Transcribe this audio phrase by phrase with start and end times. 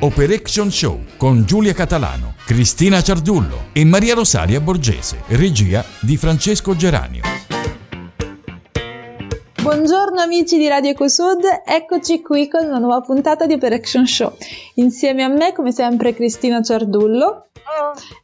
[0.00, 7.22] Operation Show con Giulia Catalano, Cristina Ciardullo e Maria Rosaria Borgese, regia di Francesco Geranio.
[9.60, 14.36] Buongiorno amici di Radio EcoSud, eccoci qui con una nuova puntata di Operation Show.
[14.74, 17.48] Insieme a me, come sempre, Cristina Ciardullo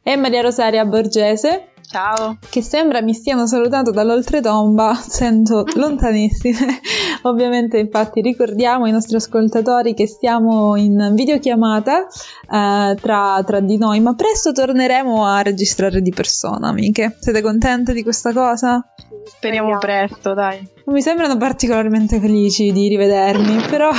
[0.01, 1.71] e Maria Rosaria Borgese.
[1.95, 2.35] Ciao.
[2.49, 6.81] Che sembra mi stiano salutando dall'oltretomba, sento lontanissime.
[7.23, 14.01] Ovviamente, infatti, ricordiamo ai nostri ascoltatori che stiamo in videochiamata eh, tra, tra di noi,
[14.01, 17.15] ma presto torneremo a registrare di persona, amiche.
[17.17, 18.85] Siete contente di questa cosa?
[19.23, 20.57] Speriamo presto, dai.
[20.83, 23.89] Non mi sembrano particolarmente felici di rivedermi, però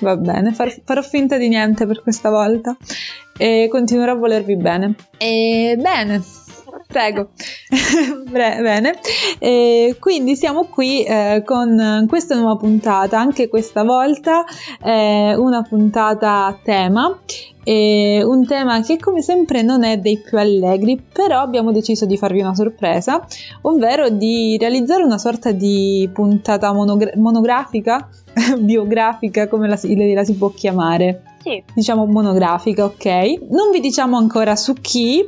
[0.00, 2.74] va bene, far, farò finta di niente per questa volta
[3.36, 4.94] e continuerò a volervi bene.
[5.18, 6.43] E bene.
[6.86, 7.30] Prego.
[8.30, 8.98] Bene.
[9.38, 14.44] E quindi siamo qui eh, con questa nuova puntata, anche questa volta
[14.82, 17.18] eh, una puntata a tema.
[17.66, 22.18] E un tema che come sempre non è dei più allegri, però abbiamo deciso di
[22.18, 23.26] farvi una sorpresa,
[23.62, 28.06] ovvero di realizzare una sorta di puntata monogra- monografica,
[28.60, 31.62] biografica, come la, la si può chiamare sì.
[31.74, 33.04] diciamo monografica, ok?
[33.50, 35.22] Non vi diciamo ancora su chi,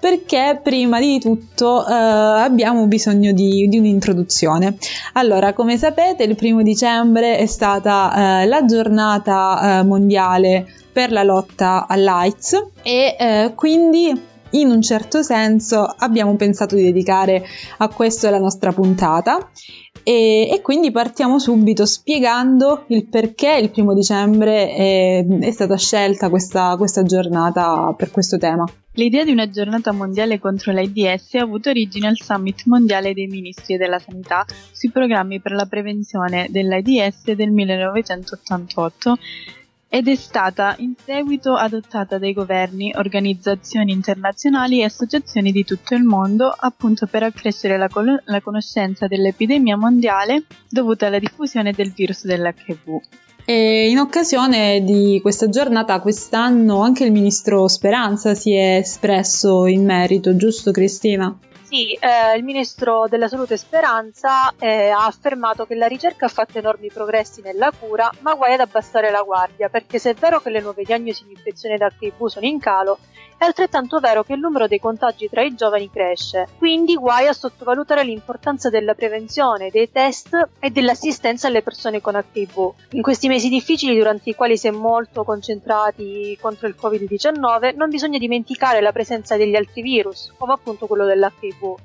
[0.00, 4.78] perché prima di tutto eh, abbiamo bisogno di, di, un'introduzione.
[5.12, 11.22] Allora, come sapete, il primo dicembre è stata eh, la giornata eh, mondiale per la
[11.22, 17.44] lotta all'AIDS e eh, quindi in un certo senso abbiamo pensato di dedicare
[17.76, 19.50] a questo la nostra puntata
[20.08, 26.30] e, e, quindi partiamo subito spiegando il perché il primo dicembre è, è stata scelta
[26.30, 28.64] questa, questa giornata per questo tema.
[28.92, 33.76] L'idea di una giornata mondiale contro l'AIDS ha avuto origine al Summit mondiale dei ministri
[33.76, 39.18] della sanità sui programmi per la prevenzione dell'AIDS del 1988
[39.88, 46.02] ed è stata in seguito adottata dai governi, organizzazioni internazionali e associazioni di tutto il
[46.02, 52.24] mondo appunto per accrescere la, col- la conoscenza dell'epidemia mondiale dovuta alla diffusione del virus
[52.24, 53.00] dell'HIV.
[53.46, 59.86] E in occasione di questa giornata quest'anno anche il ministro Speranza si è espresso in
[59.86, 61.34] merito, giusto Cristina?
[61.68, 66.56] Sì, eh, il ministro della Salute Speranza eh, ha affermato che la ricerca ha fatto
[66.56, 70.48] enormi progressi nella cura, ma guai ad abbassare la guardia, perché se è vero che
[70.48, 73.00] le nuove diagnosi di infezione da HIV sono in calo,
[73.38, 77.32] è altrettanto vero che il numero dei contagi tra i giovani cresce, quindi guai a
[77.32, 82.72] sottovalutare l'importanza della prevenzione, dei test e dell'assistenza alle persone con HIV.
[82.90, 87.90] In questi mesi difficili durante i quali si è molto concentrati contro il Covid-19 non
[87.90, 91.76] bisogna dimenticare la presenza degli altri virus, come appunto quello dell'HIV.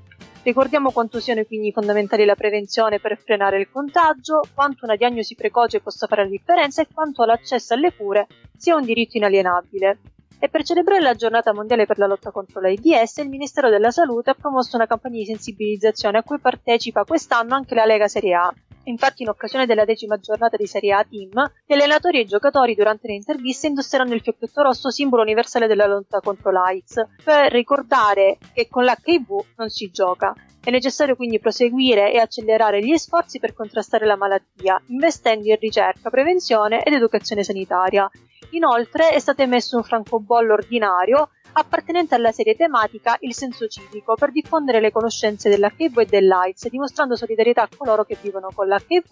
[0.41, 5.81] Ricordiamo quanto siano quindi fondamentali la prevenzione per frenare il contagio, quanto una diagnosi precoce
[5.81, 8.25] possa fare la differenza e quanto l'accesso alle cure
[8.57, 9.99] sia un diritto inalienabile
[10.43, 14.31] e per celebrare la giornata mondiale per la lotta contro l'AIDS il Ministero della Salute
[14.31, 18.53] ha promosso una campagna di sensibilizzazione a cui partecipa quest'anno anche la Lega Serie A.
[18.83, 22.75] Infatti, in occasione della decima giornata di Serie A Team, gli allenatori e i giocatori
[22.75, 28.37] durante le interviste indosseranno il fiocchetto rosso, simbolo universale della lotta contro l'AIDS, per ricordare
[28.53, 30.35] che con l'HIV non si gioca.
[30.61, 36.09] È necessario quindi proseguire e accelerare gli sforzi per contrastare la malattia, investendo in ricerca,
[36.09, 38.09] prevenzione ed educazione sanitaria.
[38.53, 44.31] Inoltre è stato emesso un francobollo ordinario appartenente alla serie tematica Il senso civico per
[44.31, 49.05] diffondere le conoscenze dell'HIV e dell'AIDS, dimostrando solidarietà a coloro che vivono con l'HIV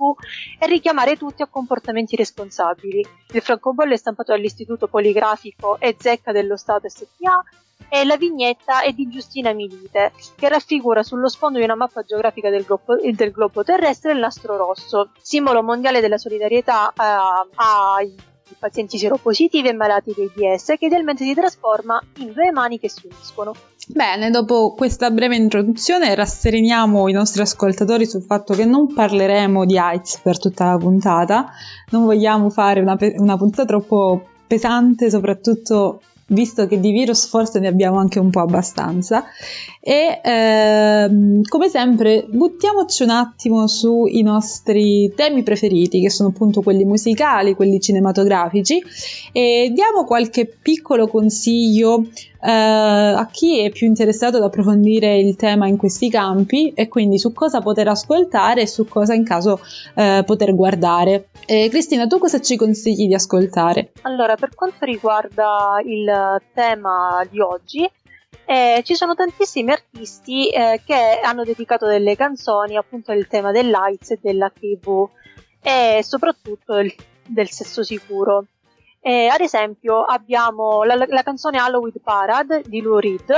[0.60, 3.06] e richiamare tutti a comportamenti responsabili.
[3.34, 7.44] Il francobollo è stampato dall'Istituto Poligrafico e Zecca dello Stato SPA
[7.90, 12.50] e la vignetta è di Giustina Milite, che raffigura sullo sfondo di una mappa geografica
[12.50, 18.98] del globo, del globo terrestre il nastro rosso, simbolo mondiale della solidarietà eh, ai pazienti
[18.98, 23.54] seropositivi e malati di AIDS che idealmente si trasforma in due mani che si uniscono.
[23.88, 29.78] Bene, dopo questa breve introduzione rassereniamo i nostri ascoltatori sul fatto che non parleremo di
[29.78, 31.48] AIDS per tutta la puntata,
[31.90, 36.02] non vogliamo fare una, una puntata troppo pesante, soprattutto
[36.32, 39.24] visto che di virus forse ne abbiamo anche un po' abbastanza.
[39.80, 46.86] E ehm, come sempre buttiamoci un attimo sui nostri temi preferiti, che sono appunto quelli
[46.86, 48.82] musicali, quelli cinematografici,
[49.32, 52.06] e diamo qualche piccolo consiglio
[52.44, 57.34] a chi è più interessato ad approfondire il tema in questi campi e quindi su
[57.34, 59.60] cosa poter ascoltare e su cosa in caso
[59.96, 61.30] eh, poter guardare.
[61.46, 63.92] Eh, Cristina, tu cosa ci consigli di ascoltare?
[64.02, 67.90] Allora, per quanto riguarda il tema di oggi,
[68.46, 74.12] eh, ci sono tantissimi artisti eh, che hanno dedicato delle canzoni appunto al tema dell'AIDS
[74.12, 75.10] e dell'HIV
[75.62, 76.94] e soprattutto del,
[77.28, 78.46] del sesso sicuro.
[79.04, 83.34] Eh, ad esempio abbiamo la, la, canzone Halloween Parade di Lou Reed,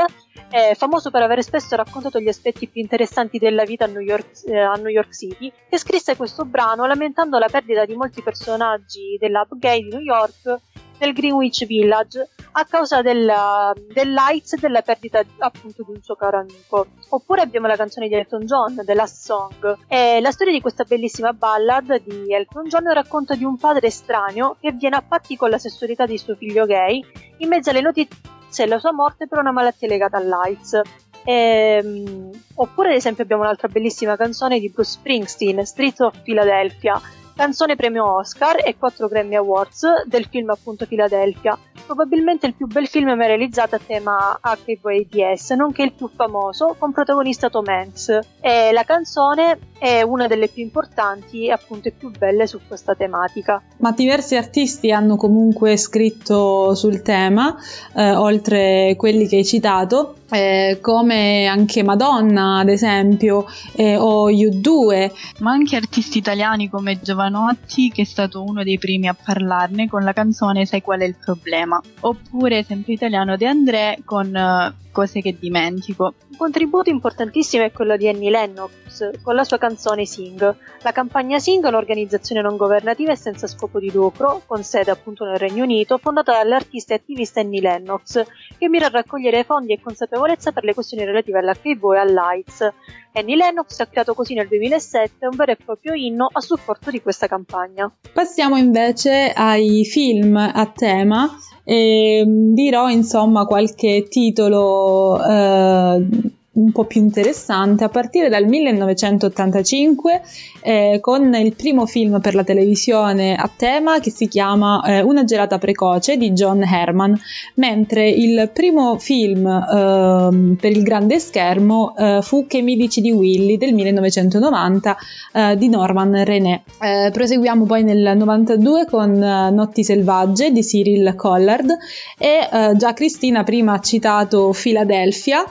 [0.50, 4.46] eh, famoso per aver spesso raccontato gli aspetti più interessanti della vita a New, York,
[4.46, 9.18] eh, a New York City, che scrisse questo brano lamentando la perdita di molti personaggi
[9.18, 10.60] dell'hub gay di New York
[11.04, 16.40] nel Greenwich Village a causa della, dell'AIDS e della perdita appunto di un suo caro
[16.40, 16.88] amico.
[17.10, 19.78] Oppure abbiamo la canzone di Elton John, The Last Song.
[19.88, 24.56] E la storia di questa bellissima ballad di Elton John racconta di un padre estraneo
[24.60, 27.04] che viene a patti con la sessualità di suo figlio gay
[27.38, 30.82] in mezzo alle notizie della sua morte per una malattia legata all'AIDS.
[31.26, 37.00] Ehm, oppure ad esempio abbiamo un'altra bellissima canzone di Bruce Springsteen, Streets of Philadelphia,
[37.36, 42.88] canzone premio Oscar e 4 Grammy Awards del film appunto Philadelphia, probabilmente il più bel
[42.88, 48.20] film mai realizzato a tema HIV-AIDS, nonché il più famoso, con protagonista Tom Hanks.
[48.40, 53.62] E la canzone è una delle più importanti e appunto più belle su questa tematica.
[53.78, 57.56] Ma diversi artisti hanno comunque scritto sul tema,
[57.94, 63.46] eh, oltre quelli che hai citato, eh, come anche Madonna, ad esempio,
[63.76, 65.12] eh, o U2.
[65.40, 70.04] Ma anche artisti italiani come Giovanotti, che è stato uno dei primi a parlarne con
[70.04, 71.82] la canzone Sai qual è il problema.
[72.02, 76.14] Oppure, sempre italiano, De André con uh, Cose che dimentico.
[76.30, 80.56] Un contributo importantissimo è quello di Annie Lennox con la sua canzone Sing.
[80.84, 85.26] La campagna Sing è un'organizzazione non governativa e senza scopo di lucro, con sede appunto
[85.26, 88.24] nel Regno Unito, fondata dall'artista e attivista Annie Lennox,
[88.56, 92.74] che mira a raccogliere fondi e consapevolezza per le questioni relative all'HIV e all'AIDS.
[93.14, 97.02] Annie Lennox ha creato così nel 2007 un vero e proprio inno a supporto di
[97.02, 97.92] questa campagna.
[98.14, 106.08] Passiamo invece ai film a tema e dirò insomma qualche titolo eh,
[106.54, 110.22] un po' più interessante a partire dal 1985
[110.62, 115.24] eh, con il primo film per la televisione a tema che si chiama eh, Una
[115.24, 117.20] gelata precoce di John Herman,
[117.56, 123.12] mentre il primo film eh, per il grande schermo eh, fu Che mi dici di
[123.12, 124.98] Willy del 1990
[125.34, 126.64] eh, di Norman René.
[126.80, 131.76] Eh, proseguiamo poi nel 92 con Notti selvagge di Cyril Collard
[132.18, 135.44] e già Cristina prima ha citato Philadelphia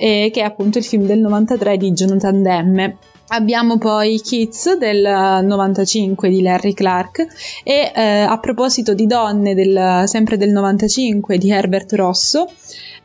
[0.00, 2.96] eh, che è appunto il film del 93 di Jonathan Demme.
[3.30, 7.26] Abbiamo poi Kids del 95 di Larry Clark
[7.62, 12.48] e eh, a proposito di donne del, sempre del 95 di Herbert Rosso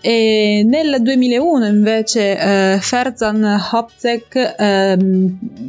[0.06, 3.42] e nel 2001 invece eh, Ferzan
[3.72, 4.98] Hopzek eh,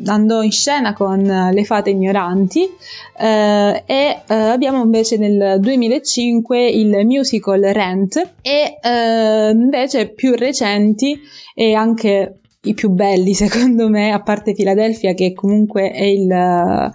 [0.07, 2.69] andò in scena con Le fate ignoranti
[3.17, 11.17] eh, e eh, abbiamo invece nel 2005 il musical Rent e eh, invece più recenti
[11.55, 16.93] e anche i più belli secondo me, a parte Philadelphia che comunque è il,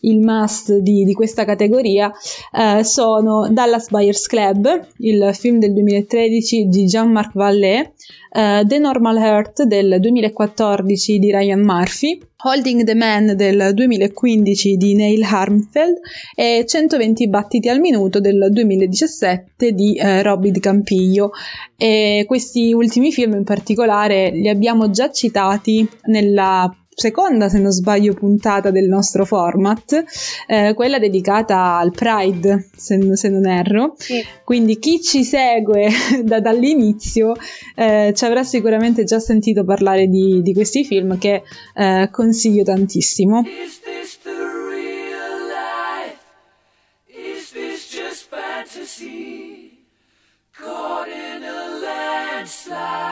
[0.00, 2.12] il must di, di, questa categoria,
[2.52, 7.92] eh, sono Dallas Buyers Club, il film del 2013 di Jean-Marc Vallée,
[8.32, 14.94] uh, The Normal Heart del 2014 di Ryan Murphy, Holding the Man del 2015 di
[14.94, 15.98] Neil Harmfeld
[16.34, 21.30] e 120 battiti al minuto del 2017 di Robbie Di Campiglio.
[21.76, 28.14] E questi ultimi film in particolare li abbiamo già citati nella seconda, se non sbaglio,
[28.14, 30.04] puntata del nostro format,
[30.46, 33.94] eh, quella dedicata al Pride, se, se non erro.
[33.96, 34.22] Sì.
[34.44, 35.88] Quindi chi ci segue
[36.22, 37.34] da, dall'inizio
[37.74, 41.42] eh, ci avrà sicuramente già sentito parlare di, di questi film che
[41.74, 43.40] eh, consiglio tantissimo.
[43.40, 46.18] Is this the real life?
[47.06, 49.86] Is this just fantasy?
[50.52, 53.11] Caught in a landslide,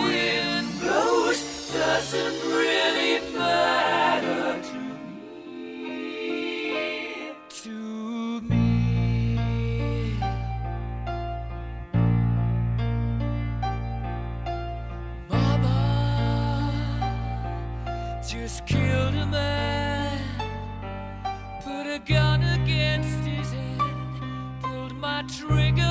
[1.73, 6.51] doesn't really matter to me.
[7.49, 10.17] To me.
[15.29, 15.79] Mama
[18.27, 20.19] just killed a man,
[21.63, 23.79] put a gun against his head,
[24.61, 25.90] pulled my trigger,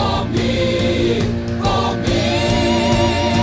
[0.00, 1.20] for me,
[1.60, 3.39] for me.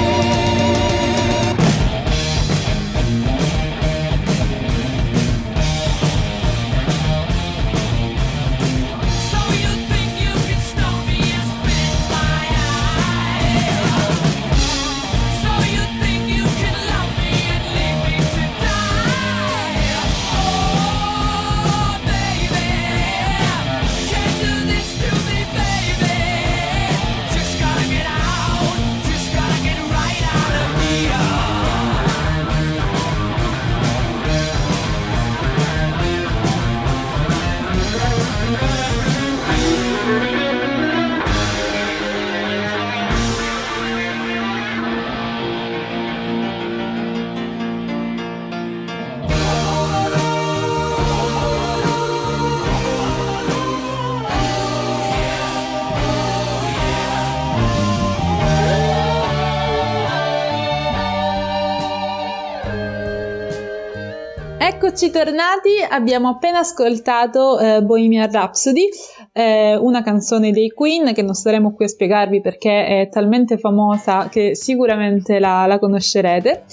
[64.79, 68.87] Eccoci tornati, abbiamo appena ascoltato eh, Bohemian Rhapsody,
[69.33, 74.29] eh, una canzone dei Queen che non staremo qui a spiegarvi perché è talmente famosa
[74.29, 76.65] che sicuramente la, la conoscerete.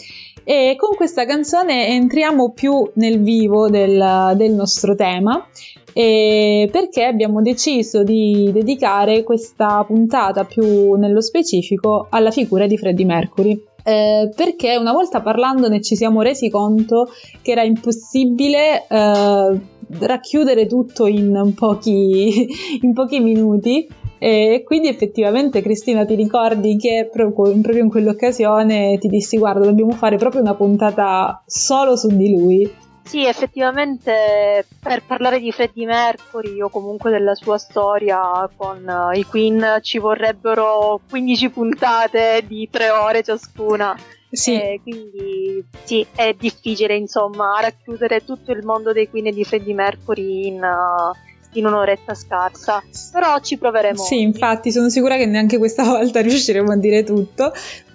[0.44, 5.48] E con questa canzone entriamo più nel vivo del, del nostro tema
[5.94, 13.64] perché abbiamo deciso di dedicare questa puntata più nello specifico alla figura di Freddie Mercury.
[13.86, 17.08] Eh, perché una volta parlandone ci siamo resi conto
[17.42, 19.60] che era impossibile eh,
[20.00, 22.48] racchiudere tutto in pochi,
[22.80, 23.86] in pochi minuti.
[24.18, 30.16] E quindi effettivamente Cristina ti ricordi che proprio, in quell'occasione ti dissi guarda dobbiamo fare
[30.16, 32.72] proprio una puntata solo su di lui
[33.04, 39.24] Sì, effettivamente per parlare di Freddie Mercury o comunque della sua storia con eh, i
[39.24, 43.94] Queen ci vorrebbero 15 puntate di 3 ore ciascuna.
[44.30, 44.54] Sì.
[44.54, 49.74] E quindi sì, è difficile insomma racchiudere tutto il mondo dei Queen e di Freddie
[49.74, 51.14] Mercury in, uh,
[51.58, 52.82] in un'oretta scarsa.
[53.12, 54.02] Però ci proveremo.
[54.02, 57.52] Sì, infatti sono sicura che neanche questa volta riusciremo a dire tutto.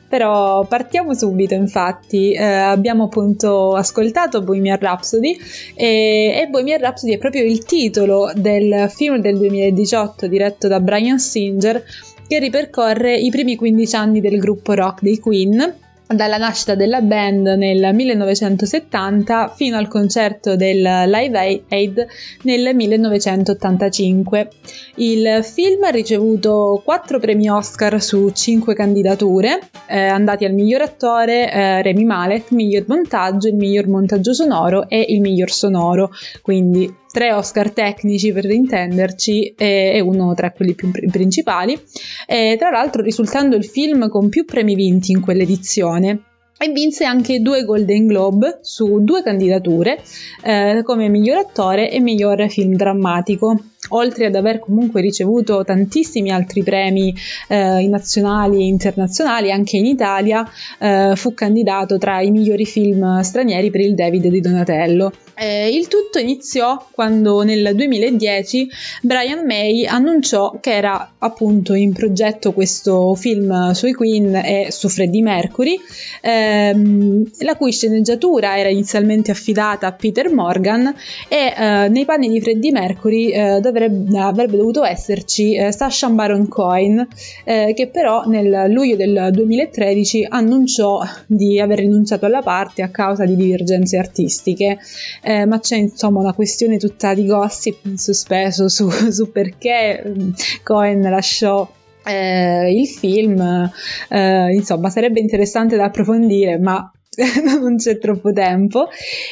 [0.10, 5.38] Però partiamo subito, infatti, eh, abbiamo appunto ascoltato Bohemian Rhapsody
[5.76, 11.20] e, e Bohemian Rhapsody è proprio il titolo del film del 2018 diretto da Brian
[11.20, 11.84] Singer
[12.28, 15.76] che ripercorre i primi 15 anni del gruppo rock dei Queen
[16.12, 22.08] dalla nascita della band nel 1970 fino al concerto del Live Aid
[22.44, 24.50] nel 1985.
[24.96, 31.52] Il film ha ricevuto 4 premi Oscar su 5 candidature, eh, andati al miglior attore
[31.52, 36.10] eh, Remy Malek, miglior montaggio, il miglior montaggio sonoro e il miglior sonoro,
[36.42, 41.78] quindi tre Oscar tecnici per intenderci e, uno tra quelli più pr- principali,
[42.26, 46.22] e, tra l'altro risultando il film con più premi vinti in quell'edizione
[46.58, 50.02] e vinse anche due Golden Globe su due candidature
[50.44, 56.64] eh, come miglior attore e miglior film drammatico oltre ad aver comunque ricevuto tantissimi altri
[56.64, 57.14] premi
[57.48, 60.48] eh, nazionali e internazionali, anche in Italia
[60.80, 65.14] eh, fu candidato tra i migliori film stranieri per il David di Donatello.
[65.42, 68.70] Eh, il tutto iniziò quando nel 2010
[69.04, 75.22] Brian May annunciò che era appunto in progetto questo film sui Queen e su Freddie
[75.22, 75.80] Mercury,
[76.20, 80.94] ehm, la cui sceneggiatura era inizialmente affidata a Peter Morgan
[81.30, 86.48] e eh, nei panni di Freddie Mercury eh, dovrebbe, avrebbe dovuto esserci eh, Sacha Baron
[86.48, 87.08] Cohen,
[87.44, 93.26] eh, che però nel luglio del 2013 annunciò di aver rinunciato alla parte a causa
[93.26, 94.78] di divergenze artistiche.
[95.22, 100.30] Eh, ma c'è insomma una questione tutta di gossip in sospeso su, su perché mm,
[100.64, 101.68] Cohen lasciò
[102.06, 103.72] eh, il film,
[104.10, 106.92] eh, insomma sarebbe interessante da approfondire, ma
[107.60, 108.88] non c'è troppo tempo.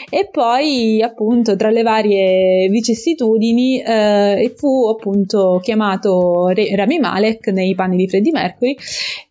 [0.10, 7.98] E poi appunto tra le varie vicissitudini eh, fu appunto chiamato Rami Malek nei panni
[7.98, 8.76] di Freddie Mercury.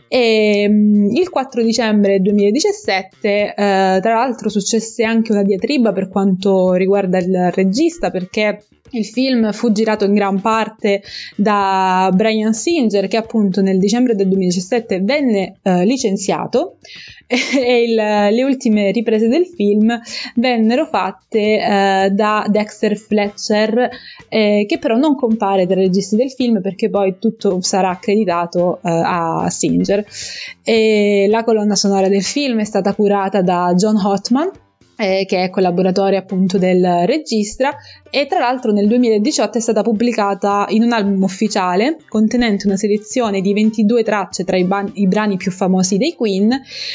[0.08, 6.74] E mm, il 4 dicembre 2017, eh, tra l'altro, successe anche una diatriba per quanto
[6.74, 8.64] riguarda il regista, perché
[8.96, 11.02] il film fu girato in gran parte
[11.36, 16.78] da Brian Singer, che appunto nel dicembre del 2017 venne eh, licenziato
[17.26, 20.00] e il, le ultime riprese del film
[20.36, 23.88] vennero fatte eh, da Dexter Fletcher,
[24.28, 28.76] eh, che però non compare tra i registi del film perché poi tutto sarà accreditato
[28.76, 30.04] eh, a Singer.
[30.62, 34.50] E la colonna sonora del film è stata curata da John Hotman
[34.96, 37.76] eh, che è collaboratore appunto del regista
[38.10, 43.40] e tra l'altro nel 2018 è stata pubblicata in un album ufficiale contenente una selezione
[43.40, 46.50] di 22 tracce tra i, ban- i brani più famosi dei Queen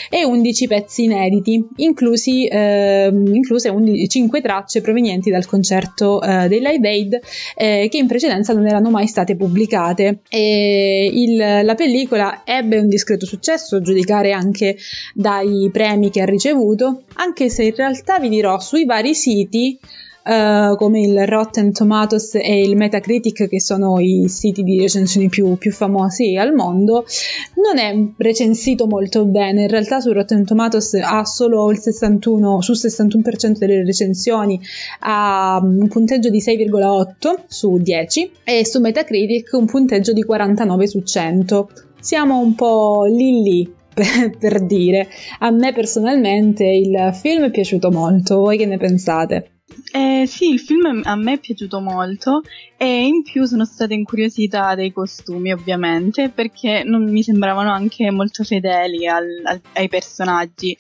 [0.09, 6.59] e 11 pezzi inediti, inclusi, eh, incluse 11, 5 tracce provenienti dal concerto eh, dei
[6.59, 7.19] Live Aid
[7.55, 10.21] eh, che in precedenza non erano mai state pubblicate.
[10.31, 14.77] Il, la pellicola ebbe un discreto successo, a giudicare anche
[15.13, 19.79] dai premi che ha ricevuto, anche se in realtà vi dirò sui vari siti
[20.23, 25.57] Uh, come il Rotten Tomatoes e il Metacritic, che sono i siti di recensioni più,
[25.57, 27.07] più, famosi al mondo,
[27.55, 29.63] non è recensito molto bene.
[29.63, 34.61] In realtà su Rotten Tomatoes ha solo il 61, sul 61% delle recensioni
[34.99, 41.01] ha un punteggio di 6,8 su 10 e su Metacritic un punteggio di 49 su
[41.01, 41.69] 100.
[41.99, 43.79] Siamo un po' lì lì
[44.39, 45.09] per, dire.
[45.39, 49.51] A me personalmente il film è piaciuto molto, voi che ne pensate?
[49.93, 52.41] Eh, sì, il film a me è piaciuto molto
[52.77, 58.43] e in più sono stata incuriosita dai costumi ovviamente perché non mi sembravano anche molto
[58.43, 60.75] fedeli al, al, ai personaggi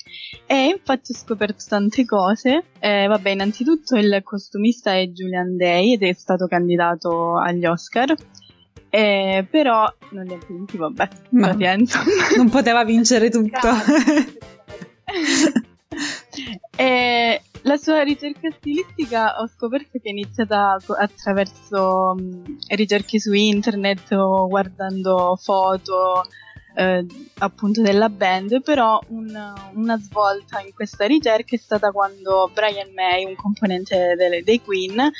[0.45, 2.65] e infatti ho scoperto tante cose.
[2.79, 8.13] Eh, vabbè, innanzitutto il costumista è Julian Day ed è stato candidato agli Oscar.
[8.93, 12.01] Eh, però non li ha vinti, vabbè, Ma pazienza.
[12.35, 13.69] Non poteva vincere tutto.
[16.75, 24.11] e la sua ricerca stilistica ho scoperto che è iniziata attraverso mh, ricerche su internet
[24.11, 26.25] o guardando foto
[26.73, 27.05] eh,
[27.39, 33.25] appunto della band, però un, una svolta in questa ricerca è stata quando Brian May,
[33.25, 35.11] un componente delle, dei Queen,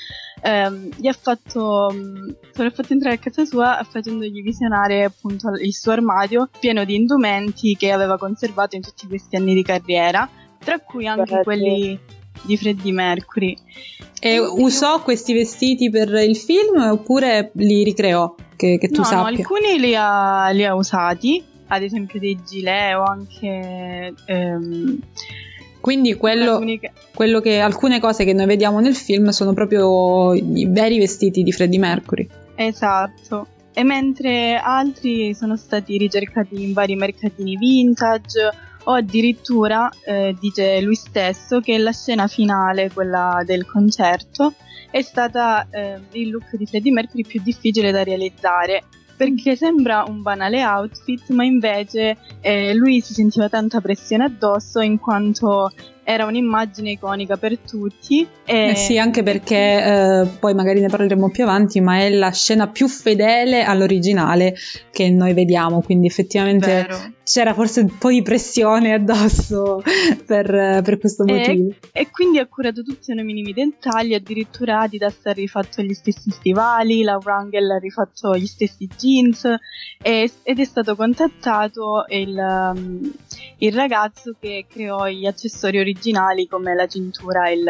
[0.42, 5.92] ehm, gli ha fatto, mh, fatto entrare a casa sua facendogli visionare appunto il suo
[5.92, 11.08] armadio pieno di indumenti che aveva conservato in tutti questi anni di carriera, tra cui
[11.08, 11.44] anche Guarda.
[11.44, 12.00] quelli
[12.42, 13.56] di Freddie Mercury.
[14.20, 18.36] E usò questi vestiti per il film oppure li ricreò?
[18.56, 19.28] Che, che tu no, no, sappia.
[19.40, 25.00] alcuni li ha, li ha usati, ad esempio dei gilet o anche ehm,
[25.80, 30.68] Quindi quello, che- quello che alcune cose che noi vediamo nel film sono proprio i
[30.70, 32.28] veri vestiti di Freddie Mercury.
[32.56, 33.48] Esatto.
[33.74, 38.52] E mentre altri sono stati ricercati in vari mercatini vintage
[38.84, 44.54] o addirittura eh, dice lui stesso che la scena finale, quella del concerto,
[44.90, 48.84] è stata eh, il look di Freddie Mercury più difficile da realizzare
[49.22, 54.98] perché sembra un banale outfit, ma invece eh, lui si sentiva tanta pressione addosso in
[54.98, 55.72] quanto
[56.04, 58.28] era un'immagine iconica per tutti.
[58.46, 58.70] E...
[58.70, 62.68] Eh sì, anche perché eh, poi magari ne parleremo più avanti, ma è la scena
[62.68, 64.56] più fedele all'originale
[64.92, 66.88] che noi vediamo, quindi effettivamente
[67.24, 69.82] c'era forse un po' di pressione addosso
[70.26, 71.70] per, per questo motivo.
[71.92, 76.30] E, e, quindi ha curato tutti i minimi dettagli, addirittura Adidas ha rifatto gli stessi
[76.30, 79.46] stivali, la Wrangel ha rifatto gli stessi jeans
[80.02, 83.14] e, ed è stato contattato il, um,
[83.64, 87.64] il ragazzo che creò gli accessori originali come la cintura e il,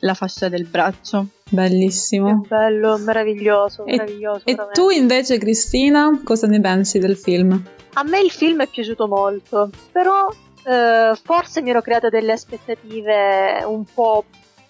[0.00, 1.26] la fascia del braccio.
[1.50, 2.40] Bellissimo.
[2.42, 4.42] Che bello, meraviglioso, E, meraviglioso.
[4.46, 4.80] e veramente.
[4.80, 7.62] tu invece, Cristina, cosa ne pensi del film?
[7.94, 10.26] A me il film è piaciuto molto, però
[10.64, 14.24] eh, forse mi ero creata delle aspettative un po'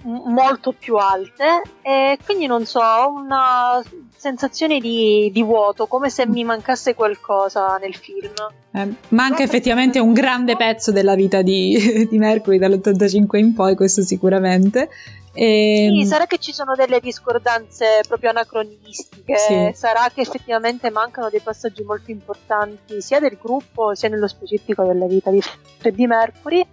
[0.05, 2.81] molto più alte e quindi non so,
[3.14, 3.81] una
[4.22, 8.32] sensazione di, di vuoto, come se mi mancasse qualcosa nel film.
[8.70, 14.02] Eh, manca effettivamente un grande pezzo della vita di, di Mercury dall'85 in poi, questo
[14.02, 14.88] sicuramente.
[15.35, 19.70] E, Sì, sarà che ci sono delle discordanze proprio anacronistiche, Sì.
[19.74, 25.06] sarà che effettivamente mancano dei passaggi molto importanti sia del gruppo sia nello specifico della
[25.06, 25.42] vita di
[25.78, 26.64] Freddie Mercury,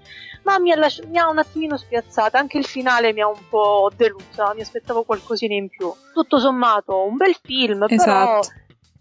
[0.50, 3.48] ma mi ha, lasci- mi ha un attimino spiazzata, anche il finale mi ha un
[3.48, 5.94] po' delusa, mi aspettavo qualcosina in più.
[6.14, 8.50] Tutto sommato un bel film, però Esatto.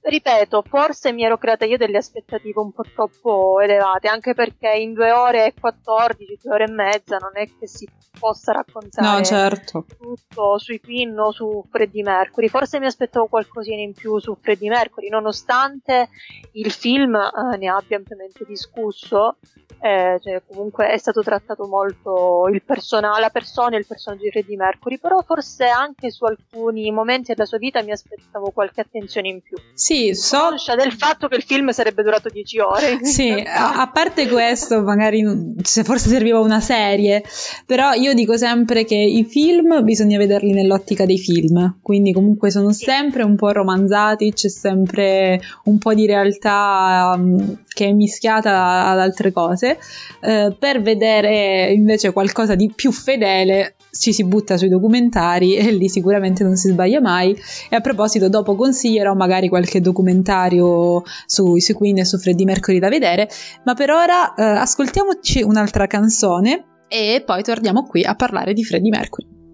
[0.01, 4.93] Ripeto, forse mi ero creata io delle aspettative un po' troppo elevate, anche perché in
[4.95, 7.87] due ore e 14, due ore e mezza non è che si
[8.19, 9.85] possa raccontare No, certo.
[9.97, 12.49] tutto sui Queen o su Freddie Mercury.
[12.49, 16.09] Forse mi aspettavo qualcosina in più su Freddie Mercury, nonostante
[16.53, 19.37] il film eh, ne abbia ampiamente discusso.
[19.81, 24.31] eh, cioè, comunque è stato trattato molto il persona- la persona e il personaggio di
[24.33, 29.29] Freddie Mercury, però forse anche su alcuni momenti della sua vita mi aspettavo qualche attenzione
[29.29, 29.57] in più.
[29.75, 32.99] Sì, so Conscia del fatto che il film sarebbe durato 10 ore.
[33.03, 35.25] Sì, a, parte questo, magari
[35.63, 37.23] se forse serviva una serie,
[37.67, 42.73] però io dico sempre che i film bisogna vederli nell'ottica dei film, quindi comunque sono
[42.73, 42.85] Sì.
[42.85, 48.99] sempre un po' romanzati, c'è sempre un po' di realtà um, che è mischiata ad
[48.99, 49.79] altre cose.
[50.21, 55.89] Eh, per vedere invece qualcosa di più fedele ci si butta sui documentari e lì
[55.89, 57.37] sicuramente non si sbaglia mai.
[57.69, 62.79] E a proposito, dopo consiglierò magari qualche documentario su, su Queen e su Freddie Mercury
[62.79, 63.29] da vedere,
[63.65, 68.91] ma per ora eh, ascoltiamoci un'altra canzone e poi torniamo qui a parlare di Freddie
[68.91, 69.48] Mercury.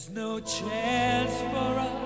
[0.00, 1.99] There's no chance for us.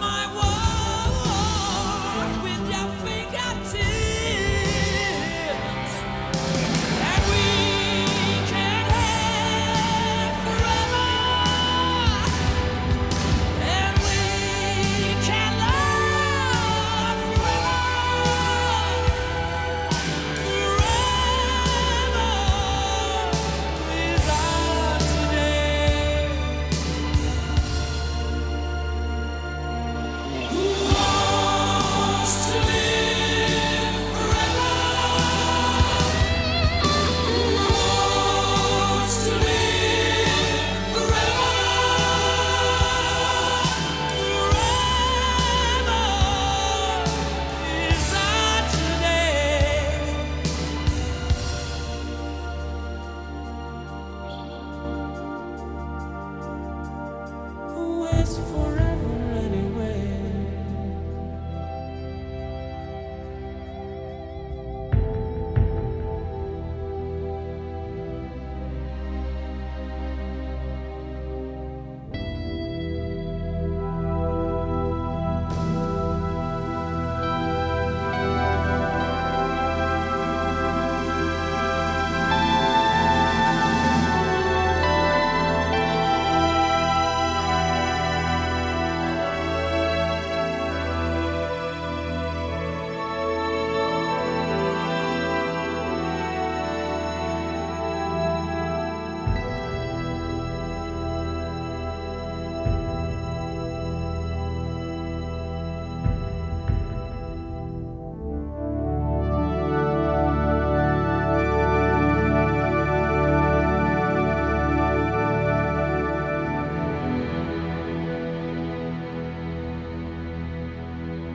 [0.00, 0.49] my way.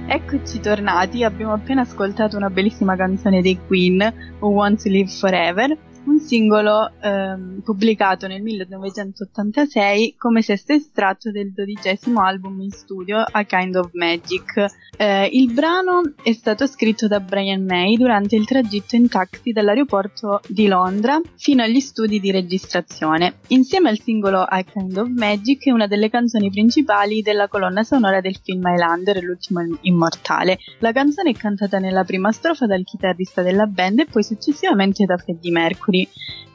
[0.07, 5.75] Eccoci tornati, abbiamo appena ascoltato una bellissima canzone dei Queen, Who Want to Live Forever,
[6.05, 13.43] un singolo ehm, pubblicato nel 1986 come sesto estratto del dodicesimo album in studio A
[13.43, 14.65] Kind of Magic.
[14.97, 20.41] Eh, il brano è stato scritto da Brian May durante il tragitto in taxi dall'aeroporto
[20.47, 23.39] di Londra fino agli studi di registrazione.
[23.47, 28.21] Insieme al singolo A Kind of Magic è una delle canzoni principali della colonna sonora
[28.21, 30.59] del film Highlander, l'ultimo immortale.
[30.79, 35.17] La canzone è cantata nella prima strofa dal chitarrista della band e poi successivamente da
[35.17, 35.94] Freddie Mercury.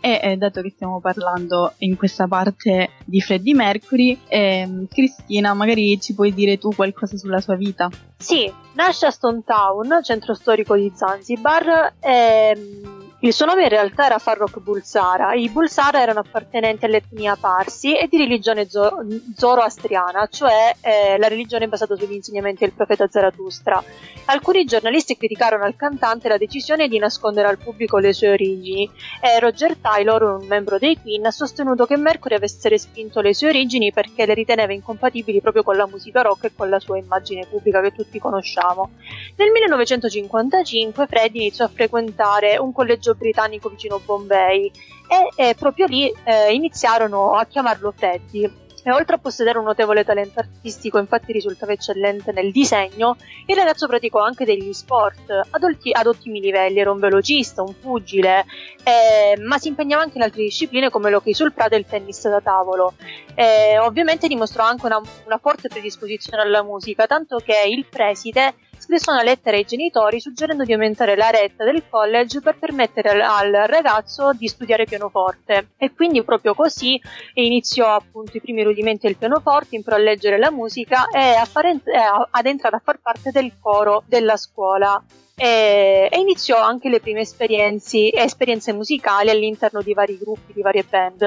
[0.02, 6.00] E eh, dato che stiamo parlando in questa parte di Freddie Mercury, eh, Cristina, magari
[6.00, 7.90] ci puoi dire tu qualcosa sulla sua vita?
[8.16, 11.94] Sì, nasce a Stone Town, centro storico di Zanzibar.
[12.00, 15.34] Ehm il suo nome in realtà era Farrokh Bulsara.
[15.34, 19.04] I Bulsara erano appartenenti all'etnia Parsi e di religione zo-
[19.36, 23.84] zoroastriana, cioè eh, la religione basata sugli insegnamenti del profeta Zarathustra.
[24.24, 29.38] Alcuni giornalisti criticarono al cantante la decisione di nascondere al pubblico le sue origini e
[29.38, 33.92] Roger Taylor, un membro dei Queen, ha sostenuto che Mercury avesse respinto le sue origini
[33.92, 37.82] perché le riteneva incompatibili proprio con la musica rock e con la sua immagine pubblica
[37.82, 38.92] che tutti conosciamo.
[39.36, 44.70] Nel 1955 Freddie iniziò a frequentare un collegio villaggio britannico vicino Bombay
[45.08, 48.58] e, e proprio lì eh, iniziarono a chiamarlo Teddy.
[48.82, 53.86] E oltre a possedere un notevole talento artistico, infatti risultava eccellente nel disegno, il ragazzo
[53.86, 58.46] praticò anche degli sport ad, olti, ad ottimi livelli, era un velocista, un pugile,
[58.82, 62.26] eh, ma si impegnava anche in altre discipline come l'hockey sul prato e il tennis
[62.26, 62.94] da tavolo.
[63.34, 69.10] Eh, ovviamente dimostrò anche una, una forte predisposizione alla musica, tanto che il preside scrisse
[69.10, 74.32] una lettera ai genitori suggerendo di aumentare la retta del college per permettere al, ragazzo
[74.32, 75.68] di studiare pianoforte.
[75.76, 77.00] E quindi proprio così
[77.34, 82.76] iniziò appunto i primi rudimenti del pianoforte, imparò a leggere la musica e ad entrare
[82.76, 85.02] a far parte del coro della scuola.
[85.36, 90.84] E, e, iniziò anche le prime esperienze, esperienze musicali all'interno di vari gruppi, di varie
[90.88, 91.22] band.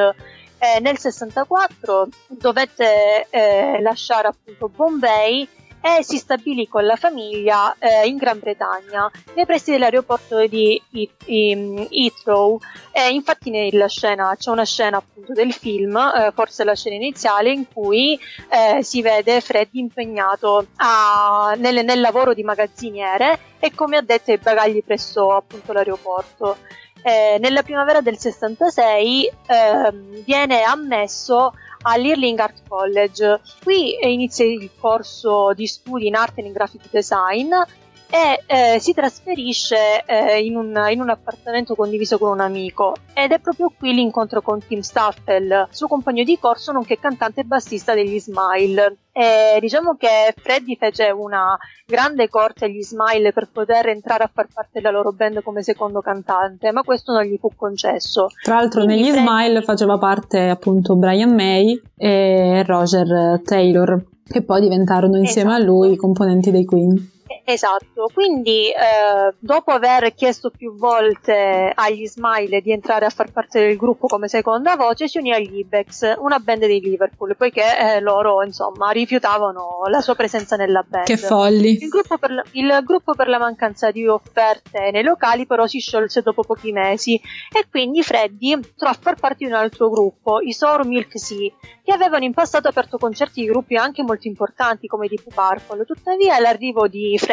[0.64, 5.48] Eh, nel 64 dovette eh, lasciare appunto Bombay
[5.86, 12.58] e si stabilì con la famiglia eh, in Gran Bretagna, nei pressi dell'aeroporto di Heathrow.
[12.94, 17.52] E infatti nella scena c'è una scena appunto del film, eh, forse la scena iniziale,
[17.52, 18.18] in cui
[18.50, 24.38] eh, si vede Freddy impegnato a, nel, nel, lavoro di magazziniere e come addetto ai
[24.38, 26.58] bagagli presso appunto l'aeroporto.
[27.06, 33.42] Eh, nella primavera del 66 ehm, viene ammesso all'Irling Art College.
[33.62, 37.52] Qui inizia il corso di studi in arte e in graphic design
[38.14, 43.32] e eh, si trasferisce eh, in, un, in, un, appartamento condiviso con un amico ed
[43.32, 47.96] è proprio qui l'incontro con Tim Staffel, suo compagno di corso nonché cantante e bassista
[47.96, 48.98] degli Smile.
[49.12, 54.48] E diciamo che Freddy fece una grande corsa agli Smile per poter entrare a far
[54.54, 58.28] parte della loro band come secondo cantante, ma questo non gli fu concesso.
[58.44, 59.26] Tra l'altro Quindi negli Freddy...
[59.26, 65.64] Smile faceva parte appunto Brian May e Roger Taylor, che poi diventarono insieme esatto.
[65.64, 67.13] a lui i componenti dei Queen.
[67.46, 73.60] Esatto, quindi eh, dopo aver chiesto più volte agli Smile di entrare a far parte
[73.60, 78.00] del gruppo come seconda voce, si unì agli Ibex, una band di Liverpool, poiché eh,
[78.00, 81.06] loro insomma rifiutavano la sua presenza nella band.
[81.06, 81.72] Che folli!
[81.82, 85.80] Il gruppo, per la, il gruppo per la mancanza di offerte nei locali però si
[85.80, 90.40] sciolse dopo pochi mesi e quindi Freddy entrò a far parte di un altro gruppo,
[90.40, 91.52] i Sour Milk Sea,
[91.84, 95.84] che avevano in passato aperto concerti di gruppi anche molto importanti come di Purple.
[95.84, 97.32] Tuttavia l'arrivo di Freddy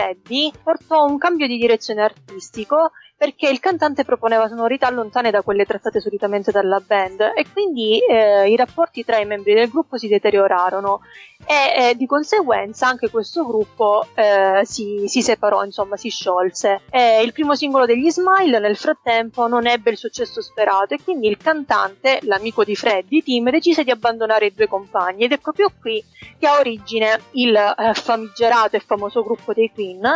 [0.62, 6.00] portò un cambio di direzione artistico perché il cantante proponeva sonorità lontane da quelle trattate
[6.00, 11.02] solitamente dalla band e quindi eh, i rapporti tra i membri del gruppo si deteriorarono
[11.44, 16.80] e eh, di conseguenza anche questo gruppo eh, si, si, separò, insomma si sciolse.
[17.22, 21.36] Il primo singolo degli Smile nel frattempo non ebbe il successo sperato e quindi il
[21.36, 26.02] cantante, l'amico di Freddy, Tim, decise di abbandonare i due compagni ed è proprio qui
[26.38, 30.08] che ha origine il eh, famigerato e famoso gruppo dei Queen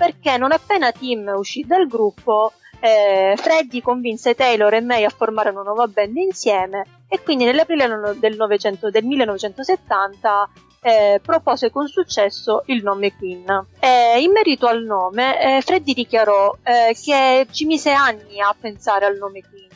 [0.00, 5.50] perché non appena Tim uscì dal gruppo, eh, Freddy convinse Taylor e May a formare
[5.50, 7.86] una nuova band insieme e quindi nell'aprile
[8.16, 10.48] del, 900, del 1970
[10.80, 13.66] eh, propose con successo il nome Queen.
[13.78, 19.04] Eh, in merito al nome, eh, Freddy dichiarò eh, che ci mise anni a pensare
[19.04, 19.68] al nome Queen.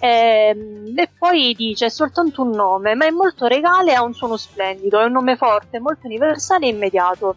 [0.00, 4.12] Ehm, e poi dice: è soltanto un nome, ma è molto regale e ha un
[4.12, 4.98] suono splendido.
[4.98, 7.36] È un nome forte, molto universale e immediato.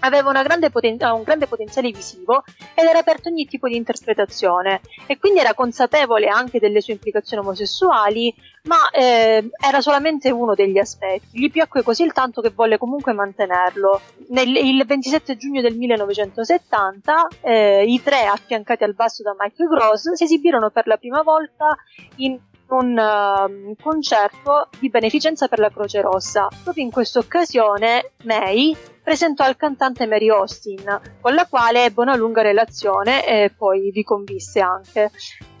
[0.00, 4.80] Aveva grande poten- un grande potenziale visivo ed era aperto a ogni tipo di interpretazione
[5.06, 8.34] e quindi era consapevole anche delle sue implicazioni omosessuali,
[8.64, 11.38] ma eh, era solamente uno degli aspetti.
[11.38, 14.00] Gli piacque così il tanto che volle comunque mantenerlo.
[14.28, 20.12] Nel, il 27 giugno del 1970 eh, i tre, affiancati al basso da Mike Gross,
[20.12, 21.76] si esibirono per la prima volta
[22.16, 26.48] in un uh, concerto di beneficenza per la Croce Rossa.
[26.62, 32.14] Proprio in questa occasione May presentò al cantante Mary Austin, con la quale ebbe una
[32.14, 35.10] lunga relazione e poi vi convisse anche.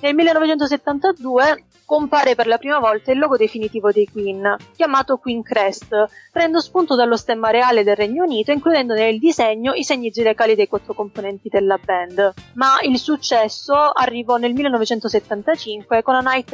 [0.00, 5.88] Nel 1972 compare per la prima volta il logo definitivo dei Queen, chiamato Queen Crest,
[6.30, 10.68] prendendo spunto dallo stemma reale del Regno Unito, includendo nel disegno i segni zodiacali dei
[10.68, 12.34] quattro componenti della band.
[12.56, 16.52] Ma il successo arrivò nel 1975 con A Night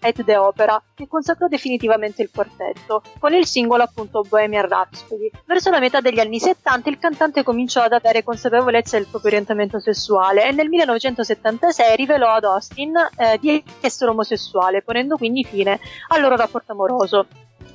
[0.00, 5.30] at the Opera, che consacrò definitivamente il quartetto, con il singolo appunto Bohemian Rhapsody.
[5.46, 9.78] Verso la metà degli anni 70 il cantante cominciò ad avere consapevolezza del proprio orientamento
[9.78, 15.78] sessuale e nel 1976 rivelò ad Austin eh, di essere omosessuale sessuale, ponendo quindi fine
[16.08, 17.26] al loro rapporto amoroso.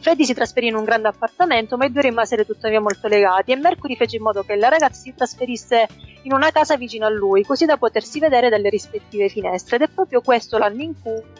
[0.02, 3.58] Freddy si trasferì in un grande appartamento, ma i due rimasero tuttavia molto legati e
[3.58, 5.88] Mercury fece in modo che la ragazza si trasferisse
[6.24, 9.76] in una casa vicino a lui, così da potersi vedere dalle rispettive finestre.
[9.76, 10.94] Ed è proprio questo l'anno in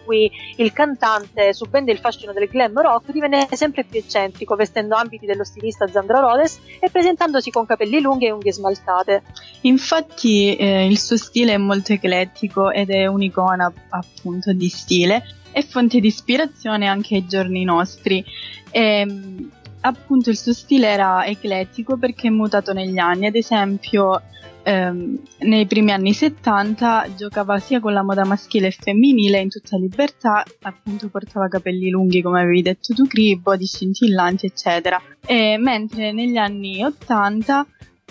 [0.04, 5.26] cui il cantante, subendo il fascino del glam rock, divenne sempre più eccentrico, vestendo ambiti
[5.26, 9.24] dello stilista Zandra Rhodes e presentandosi con capelli lunghi e unghie smaltate.
[9.62, 15.64] Infatti eh, il suo stile è molto eclettico ed è un'icona appunto di stile è
[15.64, 18.24] fonte di ispirazione anche ai giorni nostri.
[18.72, 24.22] E, ehm, appunto il suo stile era eclettico perché è mutato negli anni, ad esempio
[24.64, 29.78] ehm, nei primi anni 70 giocava sia con la moda maschile e femminile in tutta
[29.78, 36.12] libertà, appunto portava capelli lunghi come avevi detto tu, Cri, body scintillanti eccetera, e mentre
[36.12, 37.66] negli anni 80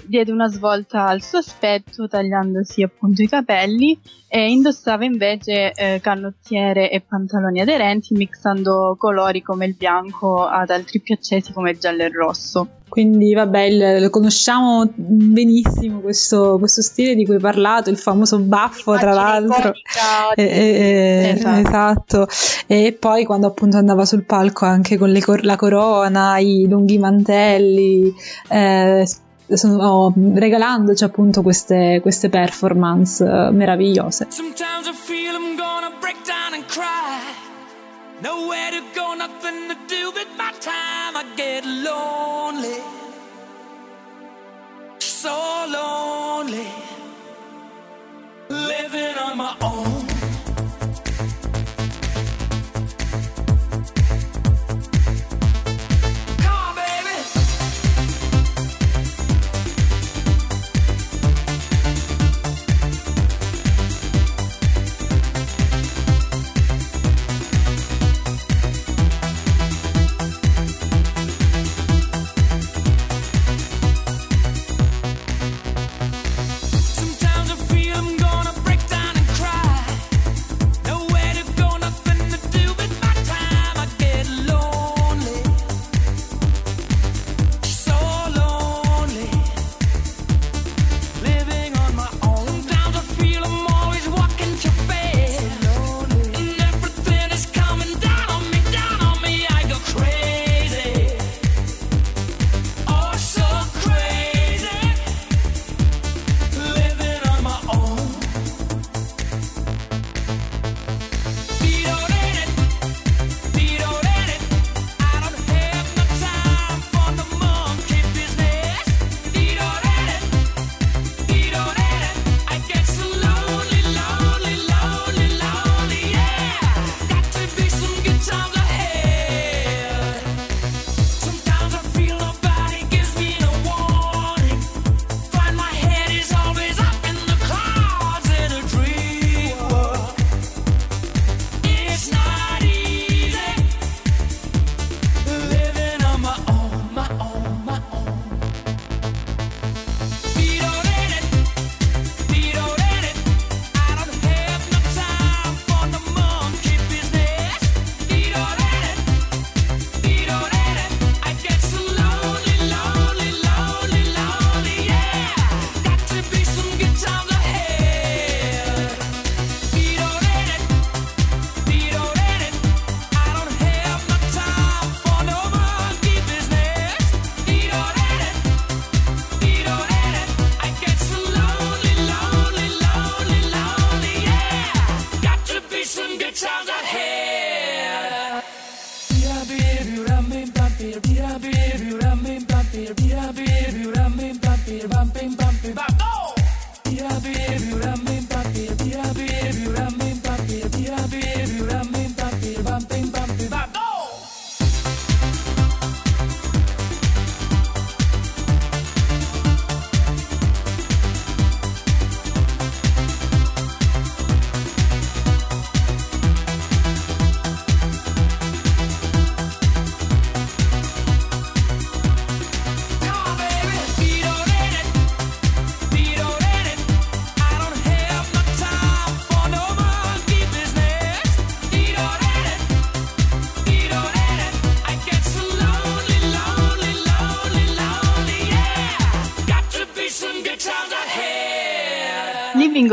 [0.05, 6.91] diede una svolta al suo aspetto tagliandosi appunto i capelli e indossava invece eh, canottiere
[6.91, 12.03] e pantaloni aderenti mixando colori come il bianco ad altri più accesi come il giallo
[12.03, 12.69] e il rosso.
[12.89, 18.39] Quindi vabbè, il, lo conosciamo benissimo questo, questo, stile di cui hai parlato, il famoso
[18.39, 19.73] baffo tra l'altro.
[20.35, 21.69] Eh, eh, esatto.
[21.69, 22.29] esatto.
[22.67, 28.13] E poi quando appunto andava sul palco anche con cor- la corona, i lunghi mantelli,
[28.49, 29.07] eh,
[29.57, 34.27] sono, regalandoci appunto queste, queste performance uh, meravigliose.
[34.31, 37.47] Sometimes I feel I'm gonna break down and cry.
[38.21, 41.17] Nowhere to go, nothing to do with my time.
[41.17, 42.83] I get lonely.
[44.99, 45.31] So
[45.69, 46.67] lonely.
[48.49, 50.08] Living on my own.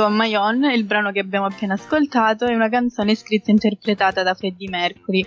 [0.06, 3.54] Living on My Own, il brano che abbiamo appena ascoltato, è una canzone scritta e
[3.54, 5.26] interpretata da Freddie Mercury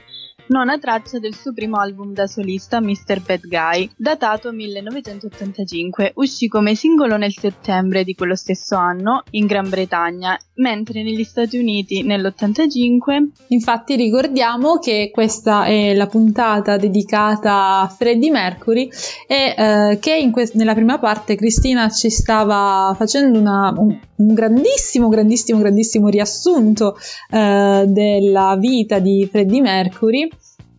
[0.48, 3.20] nona traccia del suo primo album da solista Mr.
[3.20, 6.12] Bad Guy, datato 1985.
[6.14, 11.58] Uscì come singolo nel settembre di quello stesso anno in Gran Bretagna, mentre negli Stati
[11.58, 13.28] Uniti nell'85.
[13.48, 18.88] Infatti ricordiamo che questa è la puntata dedicata a Freddie Mercury
[19.26, 25.08] e eh, che que- nella prima parte Cristina ci stava facendo una, un, un, grandissimo,
[25.08, 26.96] grandissimo, grandissimo riassunto
[27.30, 30.28] eh, della vita di Freddie Mercury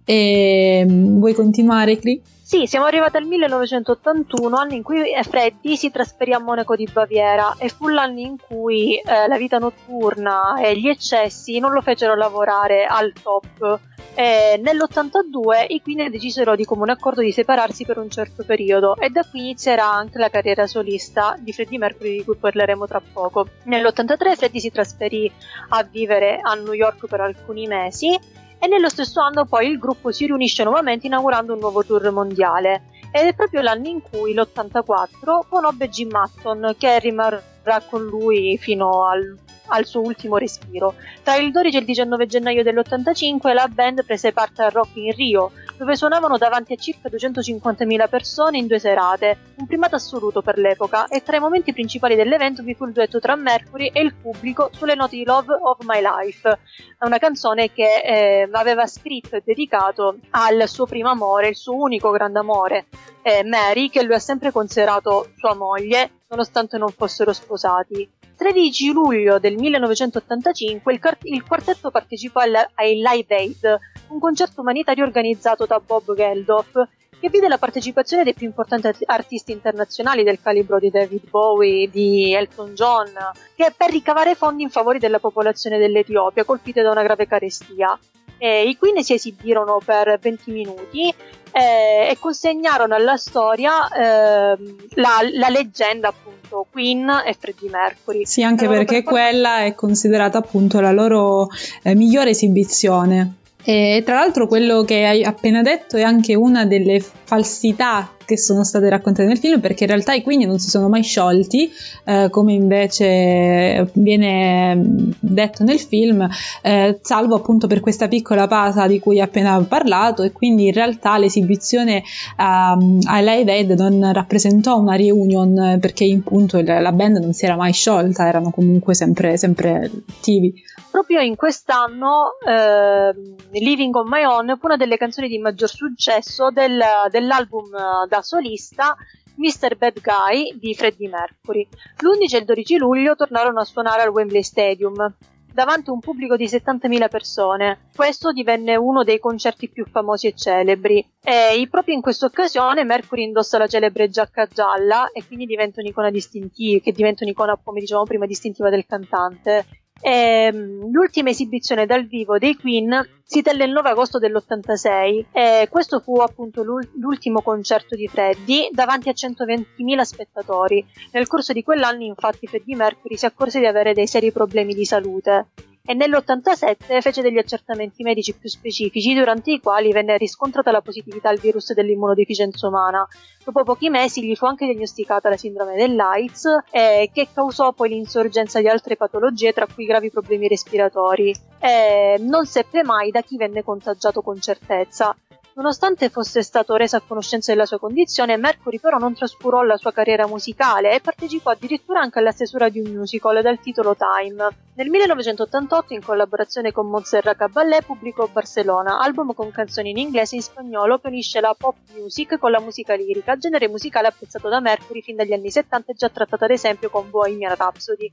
[0.06, 2.22] e, ehm, vuoi continuare, Cri?
[2.50, 7.56] Sì, siamo arrivati al 1981, anno in cui Freddy si trasferì a Monaco di Baviera
[7.60, 12.16] e fu l'anno in cui eh, la vita notturna e gli eccessi non lo fecero
[12.16, 13.80] lavorare al top.
[14.16, 19.12] E nell'82 i Queen decisero di comune accordo di separarsi per un certo periodo e
[19.12, 23.48] da qui inizierà anche la carriera solista di Freddie Mercury di cui parleremo tra poco.
[23.66, 25.32] Nell'83 Freddie si trasferì
[25.70, 28.18] a vivere a New York per alcuni mesi
[28.60, 32.84] e nello stesso anno poi il gruppo si riunisce nuovamente inaugurando un nuovo tour mondiale.
[33.12, 39.06] Ed è proprio l'anno in cui, l'84, conobbe Jim Matton che rimarrà con lui fino
[39.08, 39.36] al,
[39.70, 40.96] al, suo ultimo respiro.
[41.24, 45.14] Tra il 12 e il 19 gennaio dell'85 la band prese parte al Rock in
[45.14, 50.58] Rio, dove suonavano davanti a circa 250.000 persone in due serate, un primato assoluto per
[50.58, 54.14] l'epoca, e tra i momenti principali dell'evento vi fu il duetto tra Mercury e il
[54.14, 56.60] pubblico sulle note di Love of My Life,
[57.00, 62.12] una canzone che eh, aveva scritto e dedicato al suo primo amore, il suo unico
[62.12, 62.88] grande amore,
[63.22, 68.19] eh, Mary, che lui ha sempre considerato sua moglie, nonostante non fossero sposati.
[68.40, 75.66] 13 luglio del 1985 il, il quartetto partecipò ai Live Aid, un concerto umanitario organizzato
[75.66, 76.88] da Bob Geldof
[77.20, 82.34] che vide la partecipazione dei più importanti artisti internazionali del calibro di David Bowie, di
[82.34, 83.12] Elton John,
[83.58, 88.00] che per ricavare fondi in favore della popolazione dell'Etiopia colpite da una grave carestia.
[88.38, 91.14] E I Queen si esibirono per 20 minuti
[91.52, 94.58] eh, e consegnarono alla storia eh,
[94.96, 98.26] la, la, leggenda appunto Queen e Freddie Mercury.
[98.26, 101.48] Sì, anche perché per quella è considerata appunto la loro
[101.84, 103.36] eh, migliore esibizione.
[103.64, 108.64] E tra l'altro quello che hai appena detto è anche una delle falsità che sono
[108.64, 111.70] state raccontate nel film perché in realtà i quindi non si sono mai sciolti
[112.06, 116.30] eh, come invece viene mm, detto nel film
[116.62, 120.74] eh, salvo appunto per questa piccola pausa di cui ho appena parlato e quindi in
[120.74, 122.04] realtà l'esibizione
[122.38, 127.56] um, a Live Aid non rappresentò una reunion perché appunto la band non si era
[127.56, 130.54] mai sciolta erano comunque sempre, sempre attivi
[130.90, 133.14] proprio in quest'anno eh,
[133.52, 136.80] Living on My Own fu una delle canzoni di maggior successo del,
[137.10, 138.96] dell'album da solista
[139.36, 139.78] Mr.
[139.78, 141.68] Bad Guy di Freddie Mercury.
[142.02, 145.14] L'11 e il 12 luglio tornarono a suonare al Wembley Stadium
[145.52, 147.90] davanti a un pubblico di 70.000 persone.
[147.96, 151.06] Questo divenne uno dei concerti più famosi e celebri.
[151.22, 156.10] E proprio in questa occasione Mercury indossa la celebre giacca gialla e quindi diventa un'icona
[156.10, 159.66] distintiva, che diventa un'icona, come dicevamo prima, distintiva del cantante.
[160.02, 165.68] E, ehm, l'ultima esibizione dal vivo dei Queen si tenne il 9 agosto dell'86 e
[165.70, 170.84] questo fu appunto l'ultimo concerto di Freddie davanti a 120.000 spettatori.
[171.12, 174.86] Nel corso di quell'anno infatti Freddie Mercury si accorse di avere dei seri problemi di
[174.86, 175.48] salute
[175.86, 181.30] e nell'87 fece degli accertamenti medici più specifici durante i quali venne riscontrata la positività
[181.30, 183.08] al virus dell'immunodeficienza umana.
[183.44, 188.60] Dopo pochi mesi gli fu anche diagnosticata la sindrome dell'AIDS eh, che causò poi l'insorgenza
[188.60, 191.34] di altre patologie tra cui gravi problemi respiratori.
[191.60, 195.16] Eh, non seppe mai da chi venne contagiato con certezza.
[195.60, 199.92] Nonostante fosse stato reso a conoscenza della sua condizione, Mercury però non trascurò la sua
[199.92, 204.48] carriera musicale e partecipò addirittura anche alla stesura di un musical dal titolo Time.
[204.76, 210.38] Nel 1988, in collaborazione con Montserrat Caballé, pubblicò Barcelona, album con canzoni in inglese e
[210.38, 214.62] in spagnolo che unisce la pop music con la musica lirica, genere musicale apprezzato da
[214.62, 218.10] Mercury fin dagli anni 70 e già trattato ad esempio con Bohemian Rhapsody.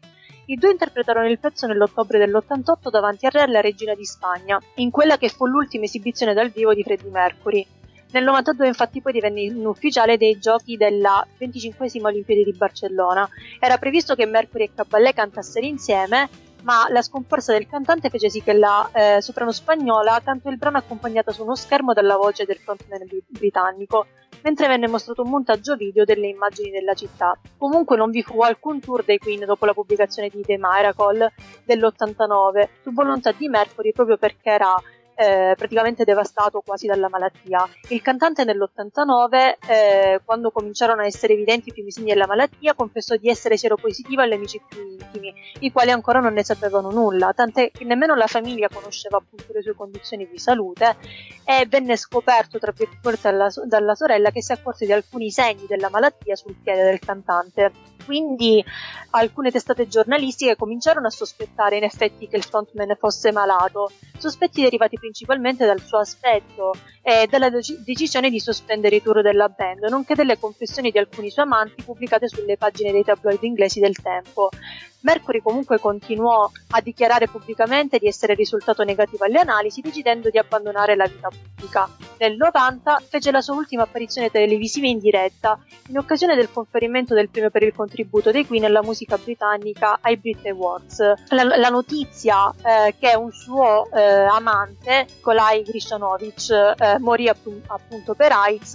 [0.49, 4.61] I due interpretarono il pezzo nell'ottobre dell'88 davanti a Re e alla regina di Spagna,
[4.77, 7.67] in quella che fu l'ultima esibizione dal vivo di Freddie Mercury.
[8.13, 13.29] Nel 92 infatti poi divenne un ufficiale dei giochi della 25 Olimpiadi di Barcellona.
[13.59, 16.29] Era previsto che Mercury e Caballé cantassero insieme,
[16.63, 20.79] ma la scomparsa del cantante fece sì che la eh, soprano spagnola cantò il brano
[20.79, 24.07] accompagnata su uno schermo dalla voce del frontman britannico,
[24.47, 27.37] mentre venne mostrato un montaggio video delle immagini della città.
[27.59, 31.33] Comunque non vi fu alcun tour dei Queen dopo la pubblicazione di The Miracle
[31.65, 34.73] dell'89, su volontà di Mercury proprio perché era
[35.17, 37.67] eh, praticamente devastato quasi dalla malattia.
[37.89, 43.17] Il cantante nell'89, eh, quando cominciarono a essere evidenti i primi segni della malattia, confessò
[43.17, 47.71] di essere seropositivo agli amici più intimi, i quali ancora non ne sapevano nulla, tant'è
[47.71, 50.97] che nemmeno la famiglia conosceva appunto le sue condizioni di salute
[51.45, 55.89] e venne scoperto tra virgolette dalla, dalla sorella che si accorse di alcuni segni della
[55.89, 57.96] malattia sul piede del cantante.
[58.07, 58.65] Quindi
[59.11, 64.97] alcune testate giornalistiche cominciarono a sospettare in effetti che il frontman fosse malato, sospetti derivati
[64.97, 70.15] principalmente dal suo aspetto e dalla dec- decisione di sospendere i tour della band, nonché
[70.15, 74.51] delle confessioni di alcuni suoi amanti pubblicate sulle pagine dei tabloid inglesi del tempo.
[75.07, 80.97] Mercury comunque continuò a dichiarare pubblicamente di essere risultato negativo alle analisi, decidendo di abbandonare
[80.97, 81.89] la vita pubblica.
[82.19, 87.29] Nel 90 fece la sua ultima apparizione televisiva in diretta, in occasione del conferimento del
[87.29, 90.99] premio per il contributo dei Queen alla musica britannica ai Brit Awards.
[91.29, 98.15] La, la notizia eh, che un suo eh, amante, Nikolai Grishanovic, eh, morì appu- appunto
[98.15, 98.75] per AIDS,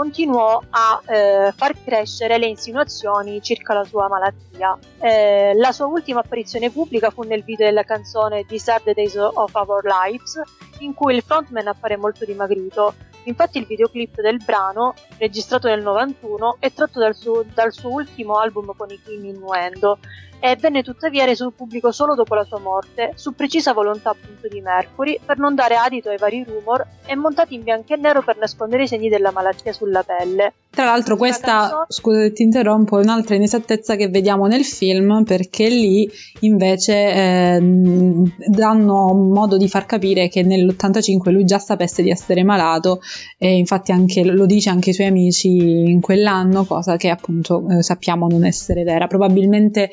[0.00, 4.78] continuò a eh, far crescere le insinuazioni circa la sua malattia.
[4.98, 9.84] Eh, la sua ultima apparizione pubblica fu nel video della canzone the Days of Our
[9.84, 10.40] Lives,
[10.78, 12.94] in cui il frontman appare molto dimagrito.
[13.24, 18.38] Infatti il videoclip del brano, registrato nel 91, è tratto dal suo, dal suo ultimo
[18.38, 19.98] album con i Queen Innuendo
[20.40, 24.60] e venne tuttavia reso pubblico solo dopo la sua morte, su precisa volontà appunto di
[24.60, 28.38] Mercury, per non dare adito ai vari rumor e montati in bianco e nero per
[28.38, 30.54] nascondere i segni della malattia sulla pelle.
[30.70, 35.24] Tra l'altro questa, canzone- scusa se ti interrompo, è un'altra inesattezza che vediamo nel film
[35.24, 36.08] perché lì
[36.40, 43.00] invece ehm, danno modo di far capire che nell'85 lui già sapesse di essere malato
[43.36, 47.82] e infatti anche, lo dice anche ai suoi amici in quell'anno, cosa che appunto eh,
[47.82, 49.08] sappiamo non essere vera.
[49.08, 49.90] Probabilmente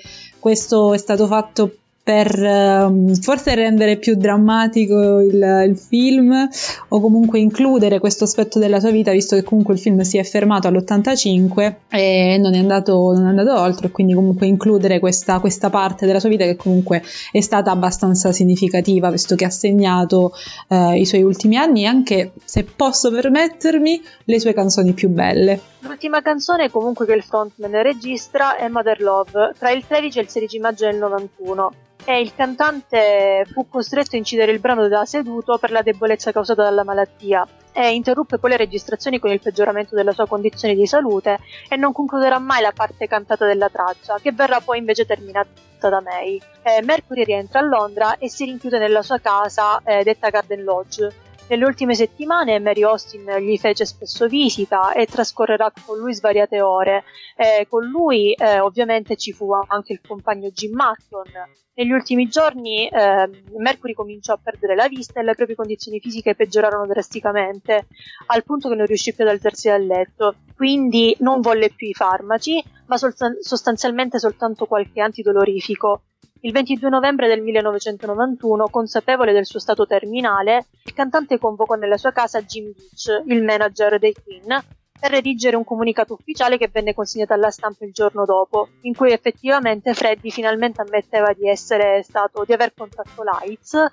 [0.48, 1.74] questo è stato fatto
[2.08, 6.48] per ehm, forse rendere più drammatico il, il film
[6.88, 10.24] o comunque includere questo aspetto della sua vita, visto che comunque il film si è
[10.24, 15.70] fermato all'85 e non è andato, non è andato oltre, quindi comunque includere questa, questa
[15.70, 20.32] parte della sua vita che comunque è stata abbastanza significativa, visto che ha segnato
[20.70, 25.60] eh, i suoi ultimi anni e anche, se posso permettermi, le sue canzoni più belle.
[25.88, 30.28] L'ultima canzone comunque che il frontman registra è Mother Love, tra il 13 e il
[30.28, 31.72] 16 maggio del 91
[32.04, 36.64] e il cantante fu costretto a incidere il brano da seduto per la debolezza causata
[36.64, 41.40] dalla malattia e interruppe poi le registrazioni con il peggioramento della sua condizione di salute
[41.70, 46.02] e non concluderà mai la parte cantata della traccia, che verrà poi invece terminata da
[46.02, 46.42] May.
[46.64, 51.26] Eh, Mercury rientra a Londra e si rinchiude nella sua casa eh, detta Garden Lodge.
[51.50, 57.06] Nelle ultime settimane Mary Austin gli fece spesso visita e trascorrerà con lui svariate ore.
[57.38, 61.32] Eh, con lui eh, ovviamente ci fu anche il compagno Jim Matton.
[61.74, 66.36] Negli ultimi giorni eh, Mercury cominciò a perdere la vista e le proprie condizioni fisiche
[66.36, 67.88] peggiorarono drasticamente,
[68.26, 70.36] al punto che non riuscì più ad alzarsi dal letto.
[70.54, 76.02] Quindi non volle più i farmaci, ma sol- sostanzialmente soltanto qualche antidolorifico.
[76.48, 82.14] Il 22 novembre del 1991, consapevole del suo stato terminale, il cantante convocò nella sua
[82.14, 84.64] casa Jim Beach, il manager dei Queen,
[84.98, 89.12] per redigere un comunicato ufficiale che venne consegnato alla stampa il giorno dopo, in cui
[89.12, 93.86] effettivamente Freddy finalmente ammetteva di essere stato, di aver contratto l'AIDS,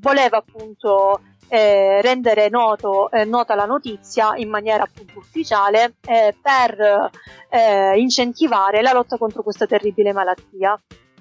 [0.00, 7.10] voleva appunto eh, rendere noto, eh, nota la notizia in maniera appunto ufficiale eh, per
[7.50, 10.76] eh, incentivare la lotta contro questa terribile malattia.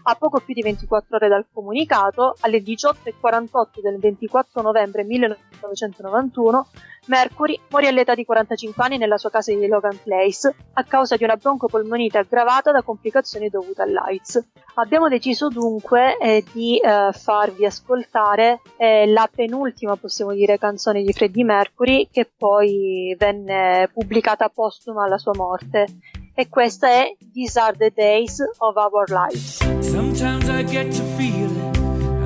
[0.05, 6.67] A poco più di 24 ore dal comunicato, alle 18.48 del 24 novembre 1991,
[7.05, 11.23] Mercury morì all'età di 45 anni nella sua casa di Logan Place a causa di
[11.23, 14.43] una broncopolmonite aggravata da complicazioni dovute all'AIDS.
[14.75, 21.13] Abbiamo deciso dunque eh, di eh, farvi ascoltare eh, la penultima, possiamo dire, canzone di
[21.13, 25.87] Freddie Mercury che poi venne pubblicata postuma alla sua morte.
[26.35, 29.59] E questa è These Are the Days of Our Lives.
[29.81, 31.71] Sometimes I get to feeling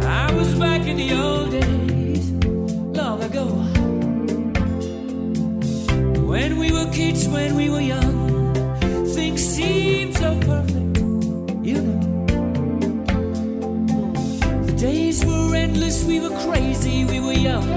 [0.01, 2.31] I was back in the old days,
[2.95, 3.43] long ago.
[6.25, 8.53] When we were kids, when we were young,
[9.13, 10.99] things seemed so perfect,
[11.61, 11.99] you know.
[14.67, 17.67] The days were endless, we were crazy, we were young.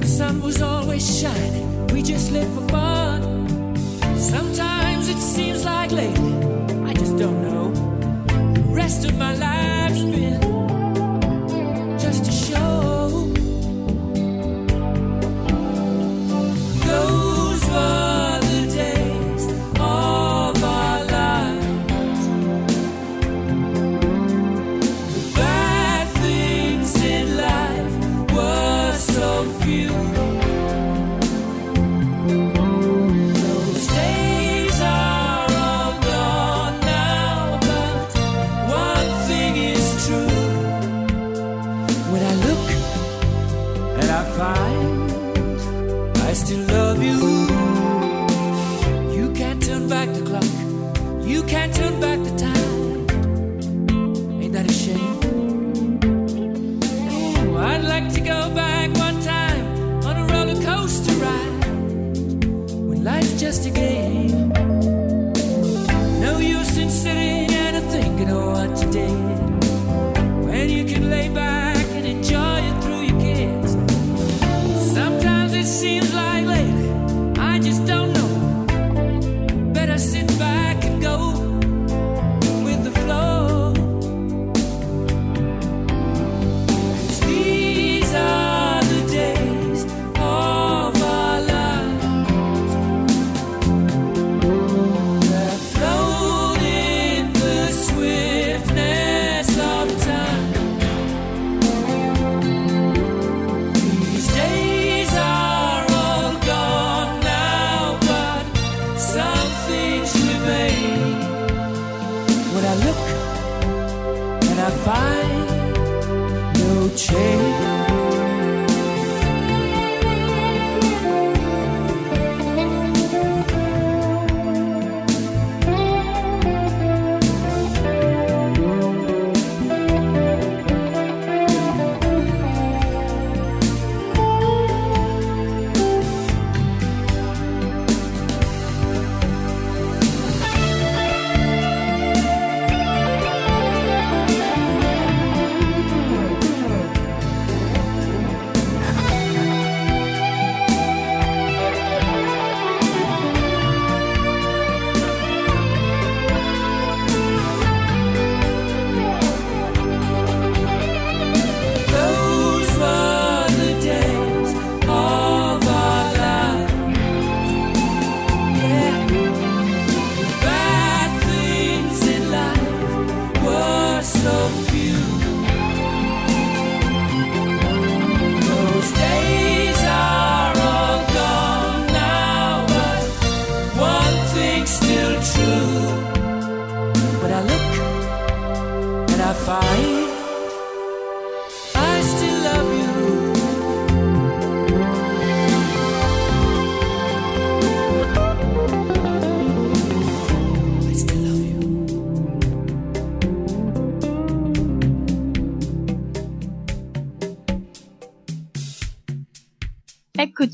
[0.00, 3.76] The sun was always shining, we just lived for fun.
[4.18, 4.73] Sometimes
[5.14, 6.34] it seems like lately,
[6.84, 7.70] I just don't know.
[8.54, 10.53] The rest of my life's been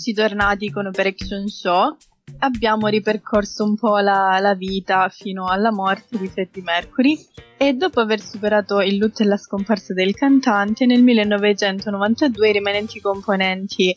[0.01, 1.95] Eccoci tornati con Operation Show.
[2.39, 7.19] Abbiamo ripercorso un po' la, la vita fino alla morte di Freddie Mercury
[7.59, 12.99] e dopo aver superato il lutto e la scomparsa del cantante, nel 1992 i rimanenti
[12.99, 13.95] componenti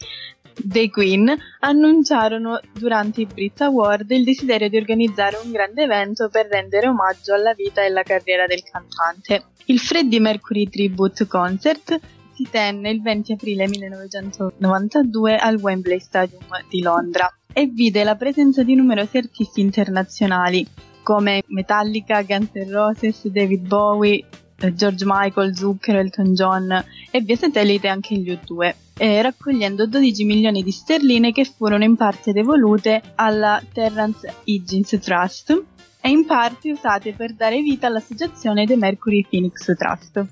[0.62, 6.48] dei Queen annunciarono durante i Brit Award il desiderio di organizzare un grande evento per
[6.48, 9.46] rendere omaggio alla vita e alla carriera del cantante.
[9.68, 11.98] Il Freddie Mercury Tribute Concert
[12.34, 18.64] si tenne il 20 aprile 1992 al Wembley Stadium di Londra e vide la presenza
[18.64, 20.68] di numerosi artisti internazionali
[21.04, 24.26] come Metallica, Guns N' Roses, David Bowie,
[24.58, 30.24] eh, George Michael, Zucchero, Elton John e via satellite anche gli U2, eh, raccogliendo 12
[30.24, 35.64] milioni di sterline che furono in parte devolute alla Terrance Higgins Trust
[36.02, 40.26] e in parte usate per dare vita all'associazione The Mercury Phoenix Trust.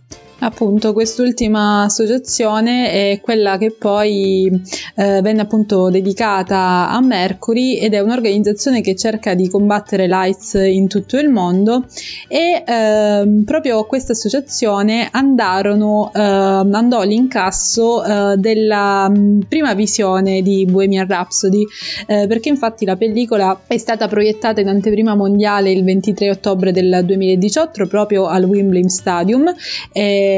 [0.44, 4.50] Appunto, quest'ultima associazione è quella che poi
[4.96, 10.88] eh, venne appunto dedicata a Mercury ed è un'organizzazione che cerca di combattere l'AIDS in
[10.88, 11.86] tutto il mondo
[12.28, 20.66] e ehm, proprio questa associazione andarono, ehm, andò l'incasso eh, della mh, prima visione di
[20.66, 21.64] Bohemian Rhapsody
[22.08, 27.02] eh, perché infatti la pellicola è stata proiettata in anteprima mondiale il 23 ottobre del
[27.06, 29.54] 2018 proprio al Wembley Stadium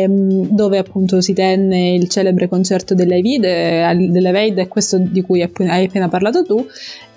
[0.01, 5.85] ehm, dove appunto si tenne il celebre concerto dell'Evid dell'Eveid e questo di cui hai
[5.85, 6.65] appena parlato tu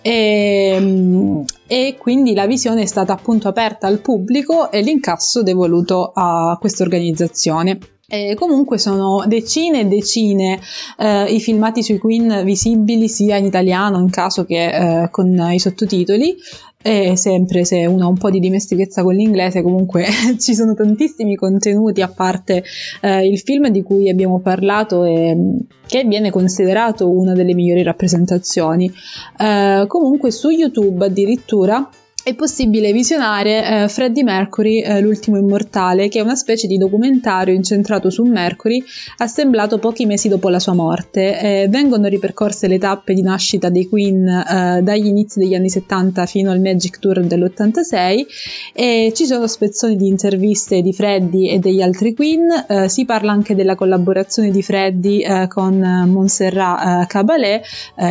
[0.06, 6.56] e, e quindi la visione è stata appunto aperta al pubblico e l'incasso devoluto a
[6.60, 7.78] questa organizzazione.
[8.08, 10.60] E comunque sono decine e decine
[10.96, 14.66] eh, i filmati sui Queen visibili sia in italiano in caso che
[15.02, 16.36] eh, con i sottotitoli
[16.86, 20.04] e sempre se uno ha un po' di dimestichezza con l'inglese comunque
[20.38, 22.62] ci sono tantissimi contenuti a parte
[23.00, 25.36] eh, il film di cui abbiamo parlato e
[25.84, 28.88] che viene considerato una delle migliori rappresentazioni.
[29.36, 31.88] Eh, comunque su YouTube addirittura
[32.26, 37.54] è possibile visionare eh, Freddie Mercury, eh, l'ultimo immortale, che è una specie di documentario
[37.54, 38.82] incentrato su Mercury,
[39.18, 41.38] assemblato pochi mesi dopo la sua morte.
[41.38, 46.26] Eh, vengono ripercorse le tappe di nascita dei Queen eh, dagli inizi degli anni 70
[46.26, 48.26] fino al Magic Tour dell'86
[48.72, 52.48] e ci sono spezzoni di interviste di Freddie e degli altri Queen.
[52.68, 57.62] Eh, si parla anche della collaborazione di Freddie eh, con Montserrat Caballé,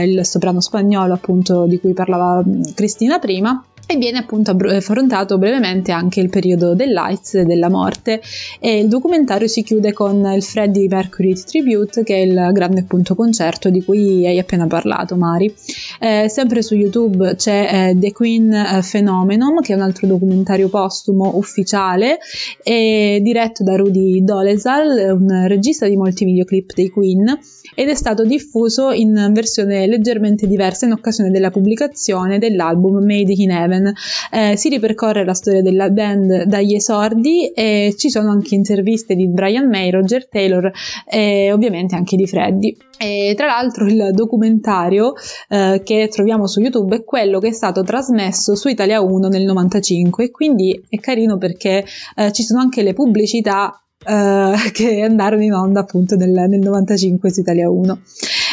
[0.05, 2.41] il soprano spagnolo appunto di cui parlava
[2.74, 8.21] Cristina prima e viene appunto affrontato brevemente anche il periodo dell'AIDS e della morte
[8.59, 13.15] e il documentario si chiude con il Freddie Mercury Tribute che è il grande appunto
[13.15, 15.53] concerto di cui hai appena parlato Mari.
[15.99, 20.69] Eh, sempre su YouTube c'è eh, The Queen eh, Phenomenon che è un altro documentario
[20.69, 22.17] postumo ufficiale
[22.63, 27.38] diretto da Rudy Dolezal, un regista di molti videoclip dei Queen
[27.74, 33.51] ed è stato diffuso in versione leggermente diversa in occasione della pubblicazione dell'album Made in
[33.51, 33.93] Heaven.
[34.32, 39.28] Eh, si ripercorre la storia della band dagli esordi e ci sono anche interviste di
[39.28, 40.72] Brian May, Roger Taylor
[41.09, 42.76] e ovviamente anche di Freddy.
[42.97, 45.13] E tra l'altro il documentario
[45.49, 49.43] eh, che troviamo su YouTube è quello che è stato trasmesso su Italia 1 nel
[49.43, 51.86] 95 e quindi è carino perché
[52.16, 57.31] eh, ci sono anche le pubblicità uh, che andarono in onda appunto nel, nel 95
[57.31, 57.99] su Italia 1.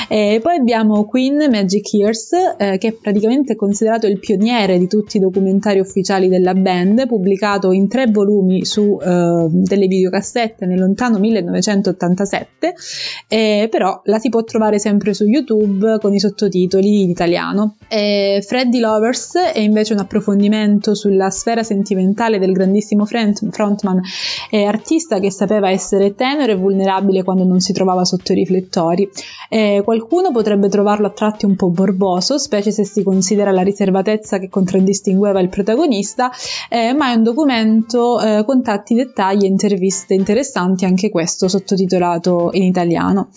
[0.09, 5.17] E poi abbiamo Queen Magic Years, eh, che è praticamente considerato il pioniere di tutti
[5.17, 11.19] i documentari ufficiali della band, pubblicato in tre volumi su eh, delle videocassette nel lontano
[11.19, 12.75] 1987,
[13.29, 17.77] eh, però la si può trovare sempre su YouTube con i sottotitoli in italiano.
[17.89, 24.01] E Freddy Lovers è invece un approfondimento sulla sfera sentimentale del grandissimo frontman
[24.51, 29.11] e artista che sapeva essere tenero e vulnerabile quando non si trovava sotto i riflettori.
[29.49, 34.39] Eh, qualcuno potrebbe trovarlo a tratti un po' borboso, specie se si considera la riservatezza
[34.39, 36.31] che contraddistingueva il protagonista,
[36.69, 42.51] eh, ma è un documento eh, con tanti dettagli e interviste interessanti, anche questo sottotitolato
[42.53, 43.29] in italiano.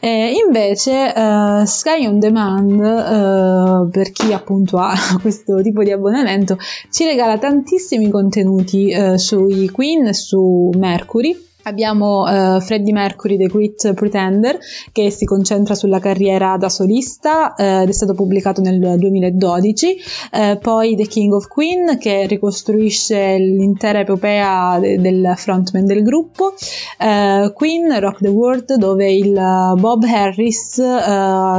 [0.00, 6.56] Eh, invece eh, Sky on Demand, eh, per chi appunto ha questo tipo di abbonamento,
[6.90, 13.92] ci regala tantissimi contenuti sui Queen e su Mercury Abbiamo uh, Freddie Mercury, The Great
[13.92, 14.58] Pretender,
[14.92, 19.96] che si concentra sulla carriera da solista uh, ed è stato pubblicato nel 2012.
[20.32, 26.54] Uh, poi The King of Queen, che ricostruisce l'intera epopea de- del frontman del gruppo.
[26.96, 30.80] Queen, Rock the World, dove il Bob Harris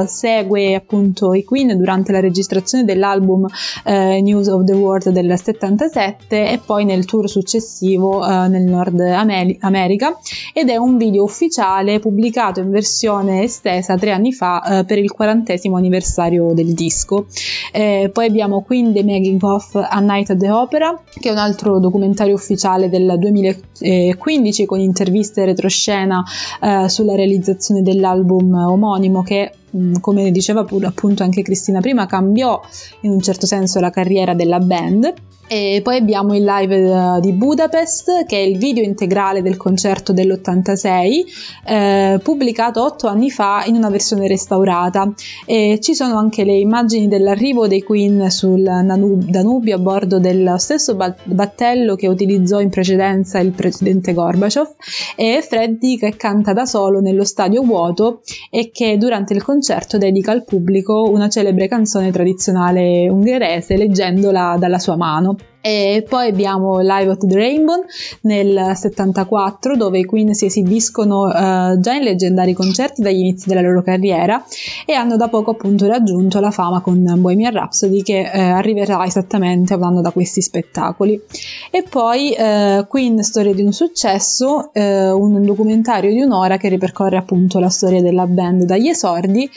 [0.06, 3.48] segue appunto i Queen durante la registrazione dell'album
[3.86, 10.18] News of the World del 77 e poi nel tour successivo nel Nord America America
[10.54, 15.12] ed è un video ufficiale pubblicato in versione estesa tre anni fa eh, per il
[15.12, 17.28] quarantesimo anniversario del disco.
[17.72, 21.38] Eh, poi abbiamo Queen The Making of A Night at the Opera, che è un
[21.38, 26.24] altro documentario ufficiale del 2015 con interviste e retroscena
[26.62, 29.52] eh, sulla realizzazione dell'album omonimo che
[30.00, 32.62] come diceva appunto anche Cristina prima, cambiò
[33.02, 35.14] in un certo senso la carriera della band.
[35.48, 40.14] E poi abbiamo il live eh, di Budapest, che è il video integrale del concerto
[40.14, 41.26] dell'86,
[41.66, 45.12] eh, pubblicato otto anni fa in una versione restaurata.
[45.46, 50.96] E ci sono anche le immagini dell'arrivo dei Queen sul Danubio a bordo dello stesso
[50.96, 54.76] battello che utilizzò in precedenza il presidente Gorbaciov
[55.18, 59.61] e Freddy che canta da solo nello stadio vuoto e che durante il concerto
[59.98, 65.36] dedica al pubblico una celebre canzone tradizionale ungherese leggendola dalla sua mano.
[65.62, 67.86] E poi abbiamo Live at the Rainbow
[68.22, 73.62] nel 74 dove i Queen si esibiscono uh, già in leggendari concerti dagli inizi della
[73.62, 74.44] loro carriera
[74.88, 79.76] e hanno da poco appunto raggiunto la fama con Bohemian Rhapsody che uh, arriverà esattamente
[79.76, 81.22] un da questi spettacoli.
[81.70, 87.60] E poi uh, Queen Storia di un successo, un documentario di un'ora che ripercorre appunto
[87.60, 89.50] la storia della band dagli esordi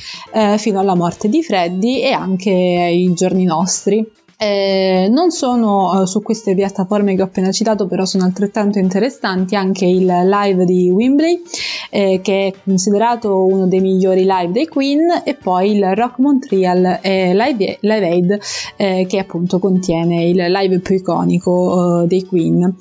[0.57, 4.07] fino alla morte di Freddy e anche ai giorni nostri.
[4.45, 9.57] Eh, non sono uh, su queste piattaforme che ho appena citato, però sono altrettanto interessanti
[9.57, 11.41] anche il live di Wembley,
[11.89, 16.99] eh, che è considerato uno dei migliori live dei Queen, e poi il Rock Montreal
[17.01, 18.39] eh, live, live, Aid,
[18.77, 22.77] eh, che appunto contiene il live più iconico uh, dei Queen.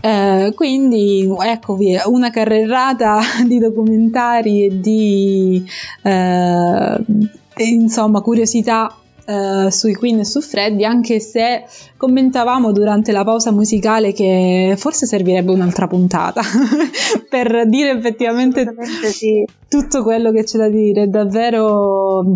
[0.00, 5.64] Eh, quindi eccovi una carrellata di documentari e di
[6.02, 6.96] eh,
[7.56, 8.94] insomma curiosità
[9.26, 11.64] Uh, sui Queen e su Freddy, anche se
[11.96, 16.42] commentavamo durante la pausa musicale che forse servirebbe un'altra puntata
[17.30, 18.66] per dire effettivamente
[19.10, 19.42] sì.
[19.66, 21.08] tutto quello che c'è da dire.
[21.08, 22.34] Davvero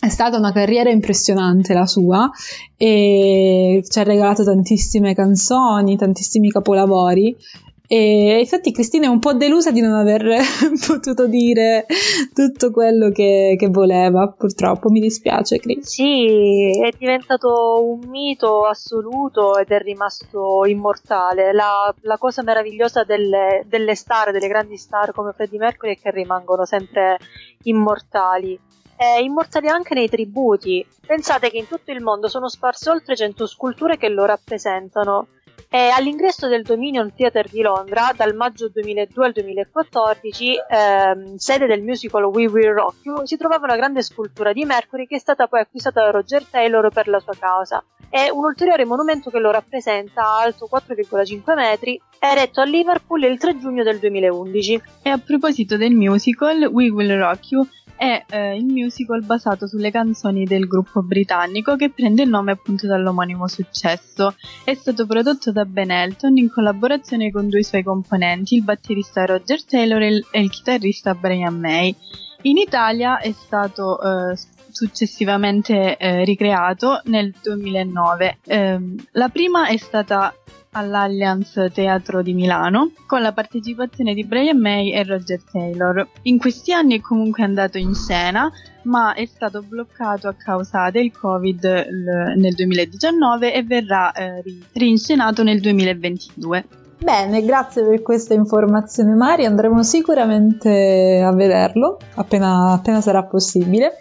[0.00, 2.30] è stata una carriera impressionante la sua
[2.74, 7.36] e ci ha regalato tantissime canzoni, tantissimi capolavori
[7.92, 10.22] e infatti Cristina è un po' delusa di non aver
[10.86, 11.86] potuto dire
[12.32, 15.88] tutto quello che, che, voleva, purtroppo, mi dispiace Cris.
[15.88, 21.52] Sì, è diventato un mito assoluto ed è rimasto immortale.
[21.52, 26.12] La, la cosa meravigliosa delle, delle star, delle grandi star come Freddie Mercury è che
[26.12, 27.18] rimangono sempre
[27.64, 28.56] immortali.
[28.96, 30.86] E immortali anche nei tributi.
[31.04, 35.26] Pensate che in tutto il mondo sono sparse oltre 100 sculture che lo rappresentano
[35.72, 41.82] e all'ingresso del Dominion Theatre di Londra, dal maggio 2002 al 2014, ehm, sede del
[41.82, 45.46] musical We Will Rock You, si trovava una grande scultura di Mercury che è stata
[45.46, 47.84] poi acquistata da Roger Taylor per la sua causa.
[48.08, 53.60] È un ulteriore monumento che lo rappresenta, alto 4,5 metri, eretto a Liverpool il 3
[53.60, 54.82] giugno del 2011.
[55.04, 57.64] E a proposito del musical We Will Rock You,
[58.00, 62.86] è eh, il musical basato sulle canzoni del gruppo britannico che prende il nome appunto
[62.86, 64.36] dall'omonimo successo.
[64.64, 69.64] È stato prodotto da Ben Elton in collaborazione con due suoi componenti, il batterista Roger
[69.64, 71.94] Taylor e il chitarrista Brian May.
[72.42, 74.36] In Italia è stato eh,
[74.70, 78.38] successivamente eh, ricreato nel 2009.
[78.44, 78.78] Eh,
[79.12, 80.34] la prima è stata
[80.72, 86.08] all'Allianz Teatro di Milano con la partecipazione di Brian May e Roger Taylor.
[86.22, 88.50] In questi anni è comunque andato in scena,
[88.84, 91.64] ma è stato bloccato a causa del Covid
[92.36, 94.42] nel 2019 e verrà eh,
[94.74, 96.64] rinscenato nel 2022.
[97.02, 103.92] Bene, grazie per questa informazione Mari, andremo sicuramente a vederlo appena, appena sarà possibile.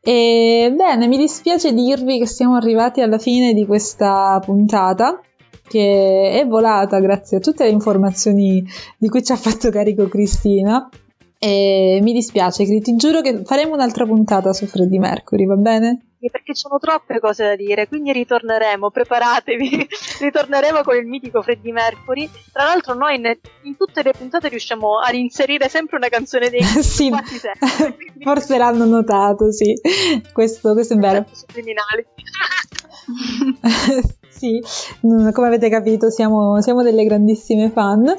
[0.00, 5.20] E bene, mi dispiace dirvi che siamo arrivati alla fine di questa puntata
[5.68, 8.64] che è volata grazie a tutte le informazioni
[8.98, 10.88] di cui ci ha fatto carico Cristina.
[11.38, 16.12] E mi dispiace, ti giuro che faremo un'altra puntata su Freddie Mercury, va bene?
[16.30, 19.88] perché ci sono troppe cose da dire, quindi ritorneremo, preparatevi,
[20.20, 22.30] ritorneremo con il mitico Freddie Mercury.
[22.52, 26.62] Tra l'altro noi in, in tutte le puntate riusciamo a inserire sempre una canzone dei
[26.82, 27.96] sì, quasi sempre.
[28.22, 29.74] Forse l'hanno notato, sì.
[30.32, 31.26] Questo, questo è vero.
[31.32, 32.06] Subliminali.
[34.42, 34.60] Sì,
[35.06, 38.12] mm, come avete capito siamo, siamo, delle grandissime fan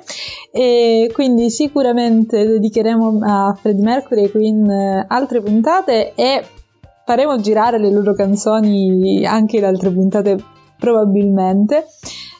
[0.51, 6.45] e quindi sicuramente dedicheremo a Freddie Mercury e Queen eh, altre puntate e
[7.05, 10.41] faremo girare le loro canzoni anche in altre puntate
[10.79, 11.87] probabilmente.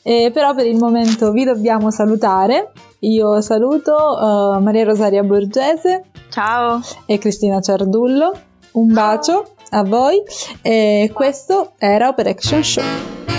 [0.05, 2.71] Eh, però per il momento vi dobbiamo salutare.
[2.99, 6.05] Io saluto uh, Maria Rosaria Borgese.
[6.29, 6.81] Ciao.
[7.05, 8.33] E Cristina Ciardullo.
[8.73, 10.21] Un bacio a voi.
[10.61, 13.32] E questo era Operation Show.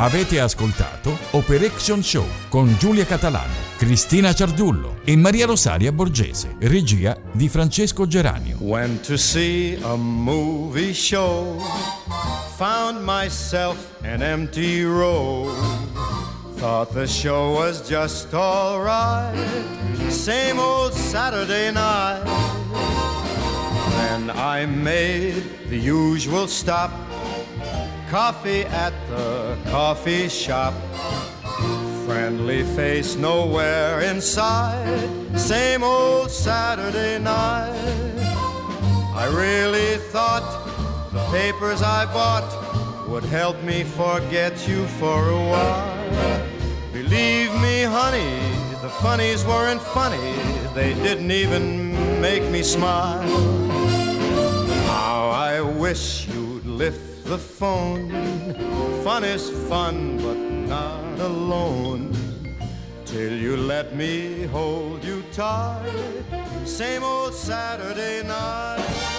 [0.00, 7.48] Avete ascoltato Operation Show con Giulia Catalano, Cristina Ciardullo e Maria Rosaria Borgese, regia di
[7.48, 8.58] Francesco Geranio.
[8.60, 11.60] Went to see a movie show,
[12.56, 15.52] found myself an empty row.
[16.58, 19.36] Thought the show was just alright,
[20.10, 22.22] same old Saturday night.
[23.96, 26.92] Then I made the usual stop
[28.10, 30.72] Coffee at the coffee shop.
[32.06, 35.38] Friendly face nowhere inside.
[35.38, 37.74] Same old Saturday night.
[39.14, 40.46] I really thought
[41.12, 42.48] the papers I bought
[43.08, 46.46] would help me forget you for a while.
[46.94, 48.40] Believe me, honey,
[48.80, 50.32] the funnies weren't funny.
[50.74, 51.92] They didn't even
[52.22, 53.28] make me smile.
[54.86, 58.08] How I wish you'd lift the phone.
[59.04, 62.10] Fun is fun, but not alone.
[63.04, 65.92] Till you let me hold you tight.
[66.64, 69.17] Same old Saturday night.